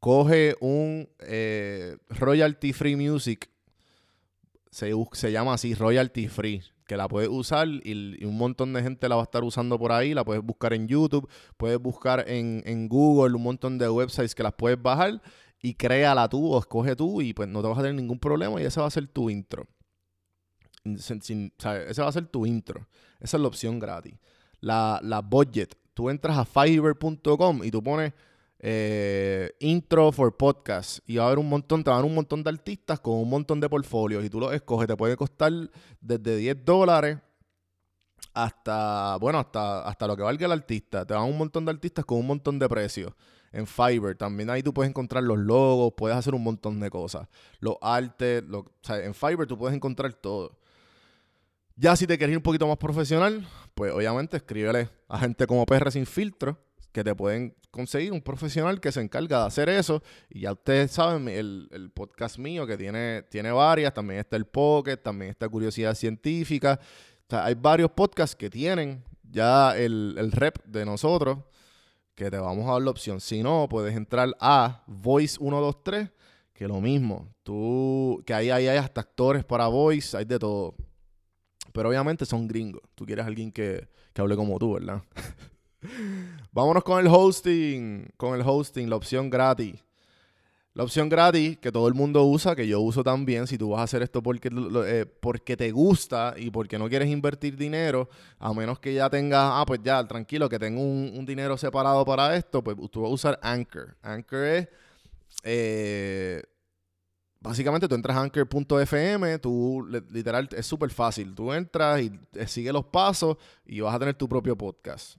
Coge 0.00 0.56
un 0.60 1.08
eh, 1.20 1.98
royalty 2.08 2.72
free 2.72 2.96
music. 2.96 3.50
Se, 4.70 4.92
se 5.12 5.32
llama 5.32 5.54
así, 5.54 5.74
royalty 5.74 6.28
free 6.28 6.62
que 6.88 6.96
la 6.96 7.06
puedes 7.06 7.28
usar 7.28 7.68
y, 7.68 8.24
un 8.24 8.36
montón 8.38 8.72
de 8.72 8.82
gente 8.82 9.08
la 9.10 9.14
va 9.16 9.22
a 9.22 9.24
estar 9.24 9.44
usando 9.44 9.78
por 9.78 9.92
ahí. 9.92 10.14
La 10.14 10.24
puedes 10.24 10.42
buscar 10.42 10.72
en 10.72 10.88
YouTube, 10.88 11.28
puedes 11.58 11.78
buscar 11.78 12.24
en, 12.26 12.88
Google 12.88 13.36
un 13.36 13.42
montón 13.42 13.76
de 13.78 13.88
websites 13.88 14.34
que 14.34 14.42
las 14.42 14.54
puedes 14.54 14.80
bajar 14.80 15.20
y 15.60 15.74
créala 15.74 16.28
tú 16.28 16.52
o 16.52 16.58
escoge 16.58 16.96
tú 16.96 17.20
y 17.20 17.34
pues 17.34 17.46
no 17.48 17.60
te 17.60 17.68
vas 17.68 17.78
a 17.78 17.82
tener 17.82 17.94
ningún 17.94 18.18
problema 18.18 18.60
y 18.60 18.64
ese 18.64 18.80
va 18.80 18.86
a 18.86 18.90
ser 18.90 19.06
tu 19.06 19.28
intro. 19.28 19.66
ese 20.82 22.02
va 22.02 22.08
a 22.08 22.12
ser 22.12 22.26
tu 22.26 22.46
intro. 22.46 22.88
Esa 23.20 23.36
es 23.36 23.40
la 23.42 23.48
opción 23.48 23.78
gratis. 23.78 24.14
La, 24.60 24.98
la 25.02 25.20
budget. 25.20 25.76
Tú 25.92 26.08
entras 26.08 26.38
a 26.38 26.44
fiverr.com 26.46 27.64
y 27.64 27.70
tú 27.70 27.82
pones 27.82 28.14
eh, 28.60 29.52
intro 29.60 30.10
for 30.10 30.36
podcast 30.36 30.98
y 31.06 31.16
va 31.16 31.24
a 31.24 31.26
haber 31.28 31.38
un 31.38 31.48
montón, 31.48 31.84
te 31.84 31.90
van 31.90 32.04
un 32.04 32.14
montón 32.14 32.42
de 32.42 32.50
artistas 32.50 32.98
con 32.98 33.14
un 33.14 33.28
montón 33.28 33.60
de 33.60 33.68
portfolios 33.68 34.24
y 34.24 34.30
tú 34.30 34.40
los 34.40 34.52
escoges, 34.52 34.88
te 34.88 34.96
puede 34.96 35.16
costar 35.16 35.52
desde 36.00 36.36
10 36.36 36.64
dólares 36.64 37.18
hasta, 38.34 39.16
bueno, 39.16 39.38
hasta, 39.38 39.82
hasta 39.82 40.06
lo 40.06 40.16
que 40.16 40.22
valga 40.22 40.46
el 40.46 40.52
artista. 40.52 41.04
Te 41.04 41.14
van 41.14 41.24
un 41.24 41.38
montón 41.38 41.64
de 41.64 41.72
artistas 41.72 42.04
con 42.04 42.18
un 42.18 42.26
montón 42.26 42.58
de 42.58 42.68
precios. 42.68 43.12
En 43.50 43.66
Fiverr 43.66 44.16
también 44.16 44.50
ahí 44.50 44.62
tú 44.62 44.74
puedes 44.74 44.90
encontrar 44.90 45.22
los 45.22 45.38
logos, 45.38 45.94
puedes 45.96 46.16
hacer 46.16 46.34
un 46.34 46.42
montón 46.42 46.80
de 46.80 46.90
cosas. 46.90 47.28
Los 47.60 47.76
artes, 47.80 48.44
o 48.52 48.66
sea, 48.82 49.02
en 49.04 49.14
Fiverr 49.14 49.46
tú 49.46 49.56
puedes 49.56 49.74
encontrar 49.74 50.12
todo. 50.14 50.58
Ya 51.76 51.96
si 51.96 52.06
te 52.06 52.18
quieres 52.18 52.32
ir 52.32 52.38
un 52.38 52.42
poquito 52.42 52.66
más 52.66 52.76
profesional, 52.76 53.46
pues 53.74 53.92
obviamente 53.92 54.36
escríbele 54.36 54.88
a 55.08 55.18
gente 55.18 55.46
como 55.46 55.64
PR 55.64 55.90
sin 55.90 56.06
filtro 56.06 56.58
que 56.98 57.04
te 57.04 57.14
pueden 57.14 57.54
conseguir 57.70 58.10
un 58.10 58.20
profesional 58.20 58.80
que 58.80 58.90
se 58.90 59.00
encarga 59.00 59.42
de 59.42 59.46
hacer 59.46 59.68
eso. 59.68 60.02
Y 60.28 60.40
ya 60.40 60.52
ustedes 60.52 60.90
saben, 60.90 61.28
el, 61.28 61.92
podcast 61.94 62.38
mío 62.38 62.66
que 62.66 62.76
tiene, 62.76 63.22
tiene 63.30 63.52
varias, 63.52 63.94
también 63.94 64.18
está 64.18 64.34
el 64.34 64.46
Pocket, 64.46 64.96
también 64.96 65.30
está 65.30 65.48
Curiosidad 65.48 65.94
Científica. 65.94 66.80
O 67.30 67.36
hay 67.36 67.54
varios 67.54 67.92
podcasts 67.92 68.34
que 68.34 68.50
tienen 68.50 69.04
ya 69.22 69.76
el, 69.76 70.16
el 70.18 70.32
rep 70.32 70.58
de 70.64 70.84
nosotros 70.84 71.38
que 72.16 72.32
te 72.32 72.38
vamos 72.38 72.68
a 72.68 72.72
dar 72.72 72.82
la 72.82 72.90
opción. 72.90 73.20
Si 73.20 73.44
no, 73.44 73.68
puedes 73.70 73.94
entrar 73.94 74.36
a 74.40 74.82
Voice 74.88 75.36
123, 75.38 76.10
que 76.52 76.66
lo 76.66 76.80
mismo. 76.80 77.28
Tú, 77.44 78.24
que 78.26 78.34
ahí, 78.34 78.50
ahí 78.50 78.66
hay 78.66 78.78
hasta 78.78 79.02
actores 79.02 79.44
para 79.44 79.68
Voice, 79.68 80.16
hay 80.16 80.24
de 80.24 80.40
todo. 80.40 80.74
Pero 81.72 81.90
obviamente 81.90 82.26
son 82.26 82.48
gringos. 82.48 82.82
Tú 82.96 83.06
quieres 83.06 83.24
alguien 83.24 83.52
que, 83.52 83.88
que 84.12 84.20
hable 84.20 84.34
como 84.34 84.58
tú, 84.58 84.72
¿verdad? 84.72 85.00
Vámonos 86.58 86.82
con 86.82 86.98
el 86.98 87.06
hosting. 87.06 88.08
Con 88.16 88.34
el 88.34 88.42
hosting, 88.44 88.90
la 88.90 88.96
opción 88.96 89.30
gratis. 89.30 89.80
La 90.74 90.82
opción 90.82 91.08
gratis 91.08 91.56
que 91.58 91.70
todo 91.70 91.86
el 91.86 91.94
mundo 91.94 92.24
usa, 92.24 92.56
que 92.56 92.66
yo 92.66 92.80
uso 92.80 93.04
también, 93.04 93.46
si 93.46 93.56
tú 93.56 93.70
vas 93.70 93.78
a 93.78 93.82
hacer 93.84 94.02
esto 94.02 94.24
porque, 94.24 94.50
eh, 94.84 95.56
te 95.56 95.70
gusta 95.70 96.34
y 96.36 96.50
porque 96.50 96.76
no 96.76 96.88
quieres 96.88 97.10
invertir 97.10 97.56
dinero, 97.56 98.08
a 98.40 98.52
menos 98.52 98.80
que 98.80 98.92
ya 98.92 99.08
tengas, 99.08 99.52
ah, 99.54 99.62
pues 99.64 99.78
ya, 99.84 100.04
tranquilo, 100.08 100.48
que 100.48 100.58
tengo 100.58 100.82
un, 100.82 101.24
dinero 101.24 101.56
separado 101.56 102.04
para 102.04 102.34
esto, 102.34 102.60
pues 102.64 102.76
tú 102.90 103.02
vas 103.02 103.10
a 103.12 103.14
usar 103.14 103.38
Anchor. 103.40 103.96
Anchor 104.02 104.44
es, 104.44 104.68
eh, 105.44 106.42
básicamente 107.38 107.86
tú 107.86 107.94
entras 107.94 108.16
a 108.16 108.22
Anchor.fm, 108.22 109.38
tú, 109.38 109.86
literal, 110.10 110.48
es 110.56 110.66
súper 110.66 110.90
fácil. 110.90 111.36
Tú 111.36 111.52
entras 111.52 112.00
y 112.00 112.10
eh, 112.32 112.48
sigues 112.48 112.72
los 112.72 112.86
pasos 112.86 113.36
y 113.64 113.78
vas 113.78 113.94
a 113.94 113.98
tener 114.00 114.16
tu 114.16 114.28
propio 114.28 114.58
podcast. 114.58 115.18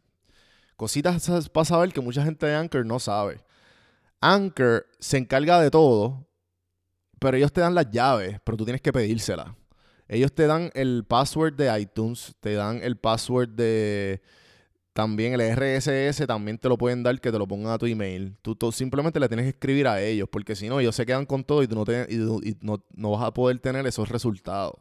Cositas 0.80 1.50
para 1.50 1.66
saber 1.66 1.92
que 1.92 2.00
mucha 2.00 2.24
gente 2.24 2.46
de 2.46 2.56
Anchor 2.56 2.86
no 2.86 3.00
sabe. 3.00 3.44
Anchor 4.22 4.86
se 4.98 5.18
encarga 5.18 5.60
de 5.60 5.70
todo, 5.70 6.26
pero 7.20 7.36
ellos 7.36 7.52
te 7.52 7.60
dan 7.60 7.76
las 7.76 7.92
llaves, 7.92 8.40
pero 8.46 8.56
tú 8.56 8.64
tienes 8.64 8.82
que 8.82 8.94
pedírselas. 8.94 9.50
Ellos 10.08 10.32
te 10.32 10.48
dan 10.48 10.72
el 10.76 11.04
password 11.04 11.56
de 11.56 11.82
iTunes, 11.82 12.34
te 12.40 12.54
dan 12.54 12.80
el 12.82 12.96
password 12.96 13.50
de 13.50 14.22
también 14.94 15.34
el 15.34 15.42
RSS, 15.42 16.26
también 16.26 16.58
te 16.58 16.70
lo 16.70 16.78
pueden 16.78 17.04
dar 17.04 17.20
que 17.20 17.30
te 17.30 17.38
lo 17.38 17.46
pongan 17.46 17.74
a 17.74 17.78
tu 17.78 17.86
email. 17.86 18.38
Tú, 18.42 18.72
simplemente 18.72 19.20
le 19.20 19.28
tienes 19.28 19.48
que 19.48 19.50
escribir 19.50 19.86
a 19.86 20.02
ellos, 20.02 20.30
porque 20.32 20.56
si 20.56 20.70
no, 20.70 20.80
ellos 20.80 20.96
se 20.96 21.06
quedan 21.06 21.26
con 21.26 21.44
todo 21.44 21.62
y 21.62 21.68
tú 21.68 21.76
no, 21.76 21.84
y, 21.84 22.56
no, 22.62 22.82
no 22.96 23.12
vas 23.12 23.28
a 23.28 23.34
poder 23.34 23.60
tener 23.60 23.86
esos 23.86 24.08
resultados. 24.08 24.76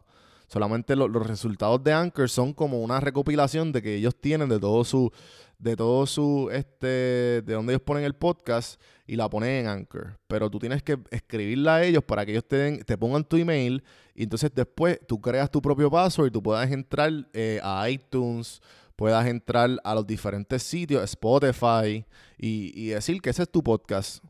Solamente 0.49 0.97
los 0.97 1.26
resultados 1.26 1.85
de 1.85 1.93
Anchor 1.93 2.28
son 2.28 2.52
como 2.52 2.83
una 2.83 3.00
recopilación 3.00 3.71
de 3.71 3.83
que 3.83 3.95
ellos 3.95 4.17
tienen 4.21 4.49
de 4.49 4.59
todo 4.59 4.83
su 4.83 5.12
de 5.59 5.75
todo 5.75 6.07
su, 6.07 6.49
este, 6.52 7.43
de 7.43 7.52
donde 7.52 7.73
ellos 7.73 7.83
ponen 7.83 8.05
el 8.05 8.14
podcast 8.14 8.81
y 9.07 9.17
la 9.17 9.28
ponen 9.28 9.50
en 9.50 9.67
Anchor. 9.67 10.19
Pero 10.28 10.49
tú 10.49 10.59
tienes 10.59 10.83
que 10.83 10.99
escribirla 11.11 11.76
a 11.76 11.85
ellos 11.85 12.05
para 12.05 12.25
que 12.25 12.33
ellos 12.33 12.47
te, 12.47 12.85
te 12.85 12.97
pongan 12.97 13.25
tu 13.25 13.37
email 13.37 13.83
y 14.14 14.23
entonces 14.23 14.50
después 14.55 15.00
tú 15.07 15.21
creas 15.21 15.50
tu 15.50 15.61
propio 15.61 15.90
password 15.90 16.28
y 16.28 16.31
tú 16.31 16.43
puedas 16.43 16.71
entrar 16.71 17.12
eh, 17.33 17.61
a 17.62 17.90
iTunes, 17.90 18.62
puedas 18.95 19.26
entrar 19.26 19.71
a 19.83 19.95
los 19.95 20.07
diferentes 20.07 20.62
sitios, 20.62 21.02
Spotify 21.02 22.07
y, 22.38 22.73
y 22.75 22.88
decir 22.88 23.21
que 23.21 23.31
ese 23.31 23.43
es 23.43 23.50
tu 23.50 23.62
podcast 23.62 24.25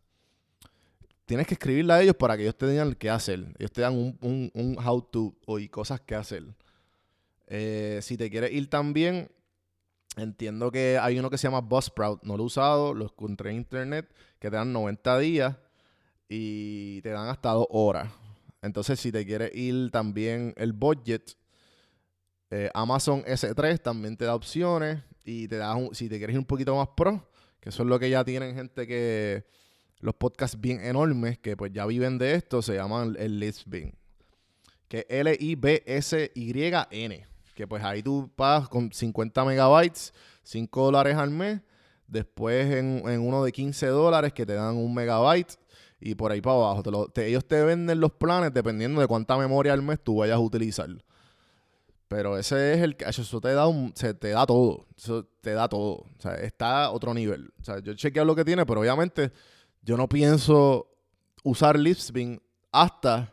tienes 1.29 1.47
que 1.47 1.55
escribirle 1.55 1.93
a 1.93 2.03
ellos 2.03 2.17
para 2.17 2.37
que 2.37 2.43
ellos 2.43 2.59
te 2.59 2.69
digan 2.69 2.95
qué 2.95 3.11
hacer. 3.11 3.55
Ellos 3.59 3.71
te 3.71 3.83
dan 3.83 3.95
un, 3.95 4.51
un, 4.53 4.79
how 4.85 5.01
to 5.01 5.37
o 5.47 5.61
y 5.61 5.69
cosas 5.69 6.01
que 6.01 6.17
hacer. 6.17 6.43
Eh, 7.47 8.01
si 8.03 8.17
te 8.17 8.29
quieres 8.29 8.51
ir 8.53 8.69
también 8.69 9.31
Entiendo 10.19 10.73
que 10.73 10.99
hay 11.01 11.19
uno 11.19 11.31
que 11.31 11.39
se 11.39 11.47
llama 11.47 11.61
Buzzsprout, 11.61 12.25
no 12.25 12.37
lo 12.37 12.43
he 12.43 12.47
usado, 12.47 12.93
lo 12.93 13.05
encontré 13.05 13.51
en 13.51 13.57
internet, 13.59 14.13
que 14.41 14.51
te 14.51 14.57
dan 14.57 14.73
90 14.73 15.19
días 15.21 15.57
y 16.29 17.01
te 17.03 17.11
dan 17.11 17.29
hasta 17.29 17.51
dos 17.51 17.67
horas. 17.71 18.11
Entonces, 18.61 18.99
si 18.99 19.13
te 19.13 19.25
quieres 19.25 19.55
ir 19.55 19.91
también 19.93 20.55
el 20.57 20.73
budget, 20.73 21.37
eh, 22.51 22.69
Amazon 22.75 23.23
S3 23.25 23.81
también 23.81 24.17
te 24.17 24.25
da 24.25 24.35
opciones 24.35 25.01
y 25.25 25.47
te 25.47 25.57
da, 25.57 25.77
si 25.93 26.09
te 26.09 26.19
quieres 26.19 26.35
ir 26.35 26.41
un 26.41 26.47
poquito 26.47 26.75
más 26.75 26.89
pro, 26.97 27.31
que 27.61 27.69
eso 27.69 27.85
es 27.85 27.89
lo 27.89 27.99
que 28.01 28.11
ya 28.11 28.25
tienen 28.25 28.57
gente 28.57 28.89
que, 28.89 29.47
los 30.01 30.15
podcasts 30.15 30.61
bien 30.61 30.81
enormes, 30.81 31.39
que 31.39 31.57
pues 31.57 31.73
ya 31.73 31.87
viven 31.87 32.19
de 32.19 32.35
esto, 32.35 32.63
se 32.63 32.75
llaman 32.75 33.17
el 33.19 33.41
Lisbon, 33.41 33.93
que 34.89 35.07
L-I-B-S-Y-N 35.09 36.59
que 37.59 37.67
pues 37.67 37.83
ahí 37.83 38.05
tú 38.05 38.31
pagas 38.37 38.69
con 38.69 38.93
50 38.93 39.45
megabytes, 39.45 40.15
5 40.45 40.85
dólares 40.85 41.17
al 41.17 41.31
mes, 41.31 41.61
después 42.07 42.73
en, 42.73 43.03
uno 43.05 43.43
de 43.43 43.51
15 43.51 43.89
dólares 43.89 44.33
que 44.33 44.47
te 44.47 44.55
dan 44.55 44.77
un 44.77 44.95
megabyte 44.95 45.59
y 45.99 46.15
por 46.15 46.31
ahí 46.31 46.41
para 46.41 46.55
abajo. 46.55 47.11
ellos 47.17 47.45
te 47.49 47.65
venden 47.65 47.99
los 47.99 48.13
planes 48.13 48.55
dependiendo 48.55 49.01
de 49.01 49.09
cuánta 49.09 49.37
memoria 49.37 49.73
al 49.73 49.83
mes 49.83 49.99
tú 50.01 50.19
vayas 50.19 50.37
a 50.37 50.39
utilizar. 50.39 50.89
Pero 52.07 52.39
ese 52.39 52.75
es 52.75 52.81
el 52.81 52.95
que 52.95 53.07
eso 53.07 53.41
te 53.41 53.53
da 53.53 53.67
un, 53.67 53.93
se 53.97 54.15
te 54.15 54.29
da 54.29 54.47
todo. 54.47 54.87
Eso 54.97 55.25
te 55.41 55.51
da 55.51 55.69
todo. 55.69 55.95
O 55.95 56.21
sea, 56.21 56.37
está 56.37 56.85
a 56.85 56.91
otro 56.93 57.13
nivel. 57.13 57.51
O 57.61 57.65
sea, 57.65 57.81
yo 57.81 57.93
chequeo 57.95 58.25
lo 58.25 58.37
que 58.37 58.45
tiene, 58.45 58.67
pero 58.67 58.83
obviamente 58.83 59.33
yo 59.89 59.97
no 59.97 60.07
pienso 60.07 60.87
usar 61.43 61.79
Lipspin 61.79 62.43
hasta 62.71 63.33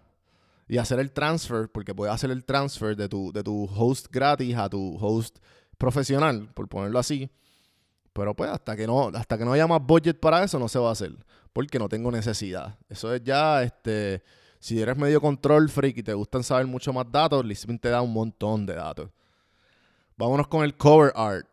y 0.69 0.77
hacer 0.77 1.01
el 1.01 1.11
transfer, 1.11 1.69
porque 1.69 1.93
puedes 1.93 2.15
hacer 2.15 2.31
el 2.31 2.45
transfer 2.45 2.95
de 2.95 3.09
tu, 3.09 3.33
de 3.33 3.43
tu 3.43 3.65
host 3.65 4.07
gratis 4.09 4.55
a 4.55 4.69
tu 4.69 4.97
host 4.97 5.39
profesional, 5.77 6.49
por 6.53 6.69
ponerlo 6.69 6.97
así. 6.97 7.29
Pero 8.13 8.33
pues 8.33 8.49
hasta 8.49 8.77
que 8.77 8.87
no, 8.87 9.09
hasta 9.09 9.37
que 9.37 9.43
no 9.43 9.51
haya 9.51 9.67
más 9.67 9.81
budget 9.85 10.17
para 10.17 10.45
eso, 10.45 10.57
no 10.57 10.69
se 10.69 10.79
va 10.79 10.87
a 10.87 10.91
hacer. 10.93 11.11
Porque 11.51 11.77
no 11.77 11.89
tengo 11.89 12.09
necesidad. 12.09 12.79
Eso 12.87 13.13
es 13.13 13.21
ya, 13.21 13.61
este, 13.61 14.23
si 14.57 14.81
eres 14.81 14.95
medio 14.95 15.19
control 15.19 15.67
freak 15.67 15.97
y 15.97 16.03
te 16.03 16.13
gustan 16.13 16.41
saber 16.41 16.67
mucho 16.67 16.93
más 16.93 17.11
datos, 17.11 17.43
Lisping 17.43 17.79
te 17.79 17.89
da 17.89 18.01
un 18.01 18.13
montón 18.13 18.65
de 18.65 18.75
datos. 18.75 19.09
Vámonos 20.15 20.47
con 20.47 20.63
el 20.63 20.77
cover 20.77 21.11
art. 21.17 21.47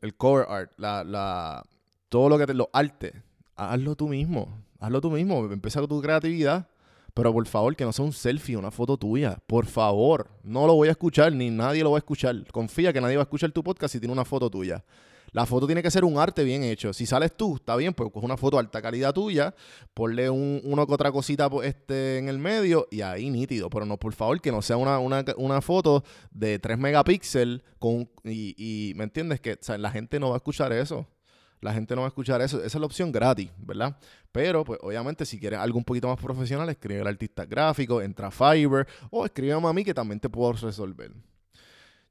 El 0.00 0.14
cover 0.14 0.46
art, 0.48 0.70
la, 0.76 1.02
la, 1.02 1.64
todo 2.08 2.28
lo 2.28 2.38
que 2.38 2.46
te, 2.46 2.54
los 2.54 2.68
artes. 2.72 3.12
Hazlo 3.68 3.96
tú 3.96 4.08
mismo. 4.08 4.48
Hazlo 4.78 5.00
tú 5.00 5.10
mismo. 5.10 5.44
Empieza 5.52 5.80
con 5.80 5.88
tu 5.88 6.00
creatividad 6.00 6.68
pero 7.14 7.32
por 7.32 7.46
favor, 7.46 7.76
que 7.76 7.84
no 7.84 7.92
sea 7.92 8.04
un 8.04 8.12
selfie, 8.12 8.56
una 8.56 8.70
foto 8.70 8.96
tuya. 8.96 9.38
Por 9.46 9.66
favor, 9.66 10.30
no 10.42 10.66
lo 10.66 10.74
voy 10.74 10.88
a 10.88 10.92
escuchar, 10.92 11.32
ni 11.32 11.50
nadie 11.50 11.82
lo 11.82 11.90
va 11.92 11.98
a 11.98 12.00
escuchar. 12.00 12.44
Confía 12.52 12.92
que 12.92 13.00
nadie 13.00 13.16
va 13.16 13.22
a 13.22 13.24
escuchar 13.24 13.50
tu 13.52 13.62
podcast 13.62 13.92
si 13.92 14.00
tiene 14.00 14.12
una 14.12 14.24
foto 14.24 14.50
tuya. 14.50 14.84
La 15.32 15.46
foto 15.46 15.66
tiene 15.66 15.82
que 15.82 15.90
ser 15.92 16.04
un 16.04 16.18
arte 16.18 16.42
bien 16.42 16.64
hecho. 16.64 16.92
Si 16.92 17.06
sales 17.06 17.36
tú, 17.36 17.56
está 17.56 17.76
bien, 17.76 17.94
pues 17.94 18.10
coge 18.12 18.26
una 18.26 18.36
foto 18.36 18.56
de 18.56 18.62
alta 18.62 18.82
calidad 18.82 19.12
tuya, 19.12 19.54
ponle 19.94 20.28
un, 20.28 20.60
una 20.64 20.84
que 20.86 20.92
otra 20.92 21.12
cosita 21.12 21.48
pues, 21.48 21.68
este, 21.68 22.18
en 22.18 22.28
el 22.28 22.38
medio 22.38 22.88
y 22.90 23.02
ahí 23.02 23.30
nítido. 23.30 23.70
Pero 23.70 23.86
no, 23.86 23.96
por 23.96 24.12
favor, 24.12 24.40
que 24.40 24.50
no 24.50 24.60
sea 24.60 24.76
una, 24.76 24.98
una, 24.98 25.60
foto 25.60 26.02
de 26.32 26.58
3 26.58 26.78
megapíxeles 26.78 27.60
y, 28.24 28.92
¿me 28.96 29.04
entiendes? 29.04 29.40
Que 29.40 29.56
la 29.78 29.90
gente 29.90 30.18
no 30.18 30.30
va 30.30 30.36
a 30.36 30.38
escuchar 30.38 30.72
eso 30.72 31.06
la 31.60 31.72
gente 31.72 31.94
no 31.94 32.02
va 32.02 32.06
a 32.06 32.08
escuchar 32.08 32.40
eso. 32.40 32.58
Esa 32.58 32.66
es 32.66 32.80
la 32.80 32.86
opción 32.86 33.12
gratis, 33.12 33.50
¿verdad? 33.58 33.96
Pero, 34.32 34.64
pues, 34.64 34.78
obviamente, 34.82 35.26
si 35.26 35.38
quieres 35.38 35.58
algo 35.58 35.78
un 35.78 35.84
poquito 35.84 36.08
más 36.08 36.18
profesional, 36.18 36.68
escribe 36.68 37.00
al 37.00 37.08
artista 37.08 37.44
gráfico, 37.44 38.00
entra 38.00 38.28
a 38.28 38.30
Fiverr 38.30 38.86
o 39.10 39.24
escríbeme 39.24 39.68
a 39.68 39.72
mí 39.72 39.84
que 39.84 39.94
también 39.94 40.20
te 40.20 40.28
puedo 40.28 40.52
resolver. 40.52 41.12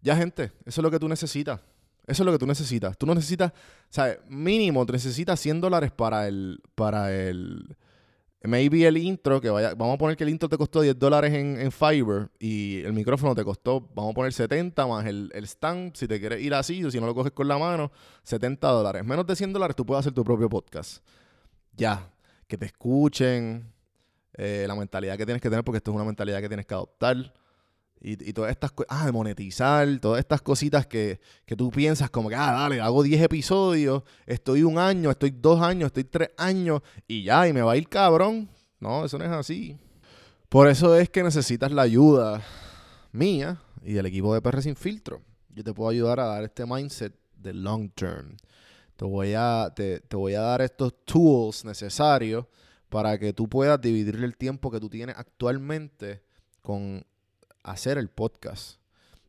Ya, 0.02 0.16
gente, 0.16 0.52
eso 0.66 0.82
es 0.82 0.84
lo 0.84 0.92
que 0.92 1.00
tú 1.00 1.10
necesitas. 1.10 1.60
Eso 2.06 2.24
es 2.24 2.26
lo 2.26 2.32
que 2.32 2.40
tú 2.40 2.48
necesitas. 2.48 2.98
Tú 2.98 3.06
no 3.06 3.14
necesitas, 3.14 3.52
¿sabes? 3.90 4.20
Mínimo, 4.28 4.86
tú 4.86 4.94
necesitas 4.94 5.40
100 5.40 5.62
dólares 5.62 5.92
para 5.92 6.28
el, 6.28 6.62
para 6.74 7.14
el, 7.14 7.76
maybe 8.44 8.86
el 8.86 8.98
intro, 8.98 9.42
que 9.42 9.50
vaya, 9.50 9.76
vamos 9.76 9.96
a 9.96 9.98
poner 9.98 10.16
que 10.16 10.24
el 10.24 10.30
intro 10.30 10.48
te 10.48 10.58
costó 10.58 10.82
10 10.82 10.98
dólares 10.98 11.34
en, 11.34 11.60
en 11.60 11.72
Fiverr 11.72 12.30
y 12.40 12.82
el 12.82 12.94
micrófono 12.94 13.36
te 13.36 13.44
costó, 13.44 13.82
vamos 13.94 14.12
a 14.12 14.16
poner 14.16 14.34
70 14.34 14.88
más 14.88 15.06
el, 15.06 15.30
el 15.34 15.44
stand, 15.44 15.96
si 15.96 16.08
te 16.08 16.20
quieres 16.20 16.42
ir 16.42 16.54
así 16.54 16.84
o 16.84 16.92
si 16.92 17.00
no 17.00 17.06
lo 17.06 17.14
coges 17.14 17.34
con 17.34 17.48
la 17.48 17.58
mano, 17.58 17.92
70 18.24 18.68
dólares. 18.68 19.04
Menos 19.04 19.28
de 19.28 19.36
100 19.36 19.54
dólares 19.54 19.76
tú 19.76 19.86
puedes 19.86 20.00
hacer 20.02 20.14
tu 20.14 20.24
propio 20.24 20.50
podcast. 20.50 21.04
Ya, 21.76 22.10
que 22.48 22.58
te 22.58 22.66
escuchen, 22.66 23.72
eh, 24.34 24.66
la 24.68 24.76
mentalidad 24.76 25.18
que 25.18 25.26
tienes 25.26 25.42
que 25.42 25.50
tener, 25.50 25.66
porque 25.66 25.78
esto 25.78 25.92
es 25.92 25.96
una 25.96 26.06
mentalidad 26.06 26.40
que 26.40 26.48
tienes 26.48 26.66
que 26.66 26.74
adoptar. 26.74 27.34
Y, 28.02 28.32
todas 28.32 28.52
estas 28.52 28.72
cosas, 28.72 28.88
ah, 28.90 29.06
de 29.06 29.12
monetizar, 29.12 30.00
todas 30.00 30.20
estas 30.20 30.42
cositas 30.42 30.88
que, 30.88 31.20
que, 31.46 31.56
tú 31.56 31.70
piensas 31.70 32.10
como 32.10 32.30
que, 32.30 32.36
ah, 32.36 32.54
dale, 32.54 32.80
hago 32.80 33.04
10 33.04 33.22
episodios, 33.24 34.04
estoy 34.26 34.64
un 34.64 34.78
año, 34.78 35.12
estoy 35.12 35.32
dos 35.32 35.62
años, 35.62 35.88
estoy 35.88 36.06
tres 36.06 36.30
años 36.38 36.82
y 37.08 37.24
ya, 37.24 37.46
y 37.48 37.52
me 37.52 37.62
va 37.62 37.74
a 37.74 37.78
ir 37.78 37.90
cabrón. 37.90 38.50
No, 38.80 39.04
eso 39.04 39.18
no 39.18 39.26
es 39.26 39.32
así. 39.32 39.78
Por 40.48 40.70
eso 40.70 40.96
es 40.96 41.10
que 41.10 41.24
necesitas 41.24 41.72
la 41.72 41.82
ayuda 41.82 42.42
mía 43.12 43.62
y 43.84 43.94
del 43.94 44.06
equipo 44.06 44.34
de 44.34 44.42
PR 44.42 44.62
Sin 44.62 44.76
Filtro. 44.76 45.22
Yo 45.50 45.64
te 45.64 45.74
puedo 45.74 45.90
ayudar 45.90 46.22
a 46.22 46.26
dar 46.26 46.44
este 46.44 46.66
mindset 46.66 47.14
de 47.36 47.54
long 47.54 47.92
term. 47.92 48.38
Te 48.96 49.06
voy 49.06 49.34
a, 49.36 49.72
te, 49.76 50.00
te 50.00 50.16
voy 50.16 50.36
a 50.36 50.42
dar 50.42 50.62
estos 50.62 50.94
tools 51.06 51.66
necesarios 51.66 52.46
para 52.90 53.18
que 53.20 53.34
tú 53.34 53.48
puedas 53.48 53.80
dividir 53.80 54.16
el 54.24 54.38
tiempo 54.38 54.72
que 54.72 54.80
tú 54.80 54.90
tienes 54.90 55.16
actualmente 55.18 56.24
con 56.62 57.06
hacer 57.64 57.98
el 57.98 58.10
podcast. 58.10 58.80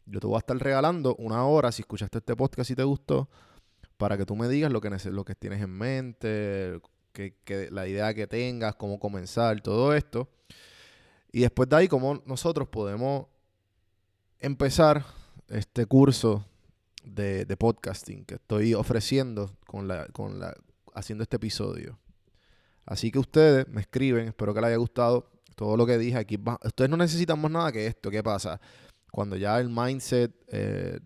Yo 0.07 0.21
te 0.21 0.27
voy 0.27 0.37
a 0.37 0.39
estar 0.39 0.57
regalando 0.57 1.15
una 1.17 1.45
hora 1.45 1.71
si 1.73 1.83
escuchaste 1.83 2.19
este 2.19 2.35
podcast 2.37 2.71
y 2.71 2.75
te 2.75 2.83
gustó, 2.83 3.29
para 3.97 4.17
que 4.17 4.27
tú 4.27 4.35
me 4.35 4.49
digas 4.49 4.73
lo 4.73 4.81
que, 4.81 4.91
lo 5.11 5.25
que 5.25 5.35
tienes 5.35 5.63
en 5.63 5.71
mente, 5.71 6.81
que, 7.13 7.69
la 7.71 7.87
idea 7.87 8.15
que 8.15 8.27
tengas, 8.27 8.75
cómo 8.75 8.99
comenzar, 8.99 9.61
todo 9.61 9.95
esto. 9.95 10.29
Y 11.33 11.41
después 11.41 11.69
de 11.69 11.77
ahí, 11.77 11.89
cómo 11.89 12.23
nosotros 12.27 12.69
podemos 12.69 13.27
empezar 14.39 15.05
este 15.49 15.87
curso 15.87 16.45
de, 17.05 17.45
de 17.45 17.57
podcasting 17.57 18.25
que 18.25 18.35
estoy 18.35 18.75
ofreciendo 18.75 19.57
con 19.67 19.87
la, 19.87 20.07
con 20.07 20.41
la, 20.41 20.57
haciendo 20.95 21.23
este 21.23 21.37
episodio. 21.37 21.99
Así 22.87 23.11
que 23.11 23.19
ustedes 23.19 23.69
me 23.69 23.83
escriben, 23.83 24.29
espero 24.29 24.55
que 24.55 24.61
les 24.61 24.69
haya 24.69 24.77
gustado 24.77 25.31
todo 25.61 25.77
lo 25.77 25.85
que 25.85 25.99
dije 25.99 26.17
aquí. 26.17 26.39
Ustedes 26.65 26.89
no 26.89 26.97
necesitan 26.97 27.39
más 27.39 27.51
nada 27.51 27.71
que 27.71 27.87
esto. 27.87 28.11
¿Qué 28.11 28.23
pasa? 28.23 28.59
Cuando 29.13 29.37
ya 29.37 29.61
el 29.61 29.69
mindset, 29.69 30.35
eh, 30.49 31.01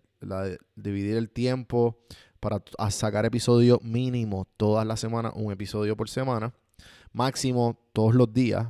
dividir 0.77 1.17
el 1.17 1.29
tiempo 1.29 1.97
para 2.39 2.63
sacar 2.89 3.25
episodios 3.25 3.83
mínimo 3.83 4.47
todas 4.55 4.87
las 4.87 5.01
semanas, 5.01 5.33
un 5.35 5.51
episodio 5.51 5.97
por 5.97 6.07
semana, 6.07 6.53
máximo 7.11 7.77
todos 7.91 8.15
los 8.15 8.31
días. 8.31 8.65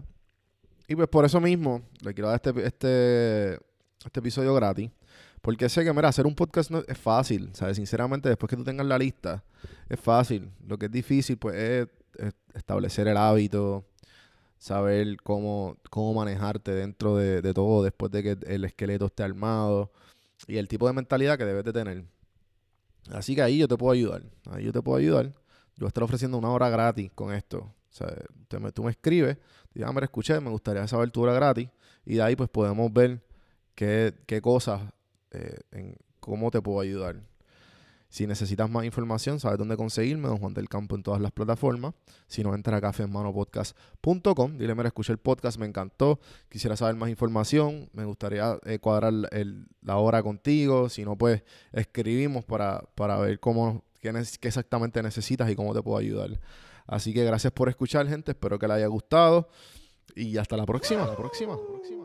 Y 0.88 0.96
pues 0.96 1.08
por 1.08 1.24
eso 1.24 1.40
mismo 1.40 1.84
le 2.02 2.16
quiero 2.16 2.30
dar 2.30 2.42
este, 2.44 2.66
este, 2.66 3.54
este 4.04 4.20
episodio 4.20 4.56
gratis. 4.56 4.90
Porque 5.40 5.70
sé 5.70 5.84
que, 5.84 5.94
mira, 5.94 6.08
hacer 6.08 6.26
un 6.26 6.34
podcast 6.34 6.72
no 6.72 6.80
es 6.88 6.98
fácil, 6.98 7.52
¿sabes? 7.54 7.78
Sinceramente, 7.78 8.28
después 8.28 8.50
que 8.50 8.56
tú 8.56 8.64
tengas 8.64 8.88
la 8.88 8.98
lista, 8.98 9.44
es 9.88 10.00
fácil. 10.00 10.50
Lo 10.66 10.80
que 10.80 10.88
es 10.88 10.92
difícil, 10.92 11.38
pues, 11.38 11.56
es 11.56 12.34
establecer 12.56 13.08
el 13.08 13.18
hábito, 13.18 13.86
saber 14.58 15.18
cómo, 15.24 15.78
cómo 15.90 16.14
manejarte 16.14 16.72
dentro 16.72 17.18
de, 17.18 17.54
todo 17.54 17.84
después 17.84 18.12
de 18.12 18.24
que 18.24 18.38
el 18.48 18.66
esqueleto 18.66 19.06
esté 19.06 19.24
armado 19.24 19.92
y 20.48 20.58
el 20.58 20.68
tipo 20.68 20.88
de 20.88 20.94
mentalidad 20.94 21.38
que 21.38 21.46
debes 21.46 21.64
de 21.64 21.74
tener. 21.74 22.06
Así 23.12 23.36
que 23.36 23.42
ahí 23.42 23.58
yo 23.58 23.68
te 23.68 23.78
puedo 23.78 23.92
ayudar. 23.92 24.24
Ahí 24.50 24.66
yo 24.66 24.72
te 24.72 24.82
puedo 24.82 24.98
ayudar. 24.98 25.34
Yo 25.76 25.88
estar 25.88 26.04
ofreciendo 26.04 26.38
una 26.38 26.50
hora 26.50 26.70
gratis 26.70 27.12
con 27.14 27.34
esto. 27.34 27.60
O 27.60 27.98
sea, 27.98 28.14
tú 28.74 28.84
me 28.84 28.92
escribes, 28.92 29.38
digas, 29.74 29.90
ah, 29.90 29.94
me 29.94 30.02
escuché, 30.02 30.40
me 30.40 30.50
gustaría 30.50 30.88
saber 30.88 31.12
tu 31.12 31.22
hora 31.22 31.34
gratis. 31.34 31.70
Y 32.06 32.16
de 32.16 32.24
ahí 32.24 32.36
pues 32.36 32.50
podemos 32.50 32.92
ver 32.92 33.22
qué, 33.74 34.14
qué 34.26 34.42
cosas, 34.42 34.82
eh, 35.32 35.60
en 35.72 35.96
cómo 36.20 36.52
te 36.52 36.62
puedo 36.62 36.80
ayudar. 36.80 37.22
Si 38.16 38.26
necesitas 38.26 38.70
más 38.70 38.86
información, 38.86 39.42
sabes 39.42 39.60
dónde 39.60 39.76
conseguirme, 39.76 40.30
Don 40.30 40.38
Juan 40.38 40.54
del 40.54 40.70
Campo 40.70 40.96
en 40.96 41.04
todas 41.04 41.20
las 41.20 41.34
plataformas. 41.34 41.96
Si 42.28 42.46
no, 42.46 42.56
entra 42.56 42.78
a 42.78 42.80
cafemanopodcast.com. 42.80 44.58
Dile, 44.58 44.74
mira, 44.74 44.88
escuché 44.88 45.12
el 45.12 45.18
podcast, 45.18 45.60
me 45.60 45.66
encantó. 45.66 46.22
Quisiera 46.48 46.78
saber 46.78 46.96
más 46.96 47.10
información. 47.10 47.90
Me 47.92 48.06
gustaría 48.06 48.58
eh, 48.64 48.80
cuadrar 48.80 49.12
la 49.12 49.98
hora 49.98 50.24
contigo. 50.24 50.88
Si 50.88 51.04
no, 51.04 51.18
pues 51.18 51.44
escribimos 51.74 52.46
para, 52.46 52.86
para 52.96 53.18
ver 53.18 53.42
cómo, 53.42 53.84
qué, 54.00 54.14
qué 54.40 54.48
exactamente 54.48 55.04
necesitas 55.04 55.52
y 55.52 55.56
cómo 55.58 55.74
te 55.74 55.82
puedo 55.82 55.98
ayudar. 55.98 56.40
Así 56.88 57.14
que 57.14 57.26
gracias 57.26 57.52
por 57.52 57.68
escuchar, 57.68 58.08
gente. 58.08 58.32
Espero 58.32 58.58
que 58.58 58.66
les 58.66 58.78
haya 58.78 58.88
gustado. 58.88 59.50
Y 60.16 60.38
hasta 60.38 60.56
próxima. 60.66 61.06
La 61.06 61.18
próxima. 61.18 61.58
La 61.58 61.68
próxima. 61.68 62.05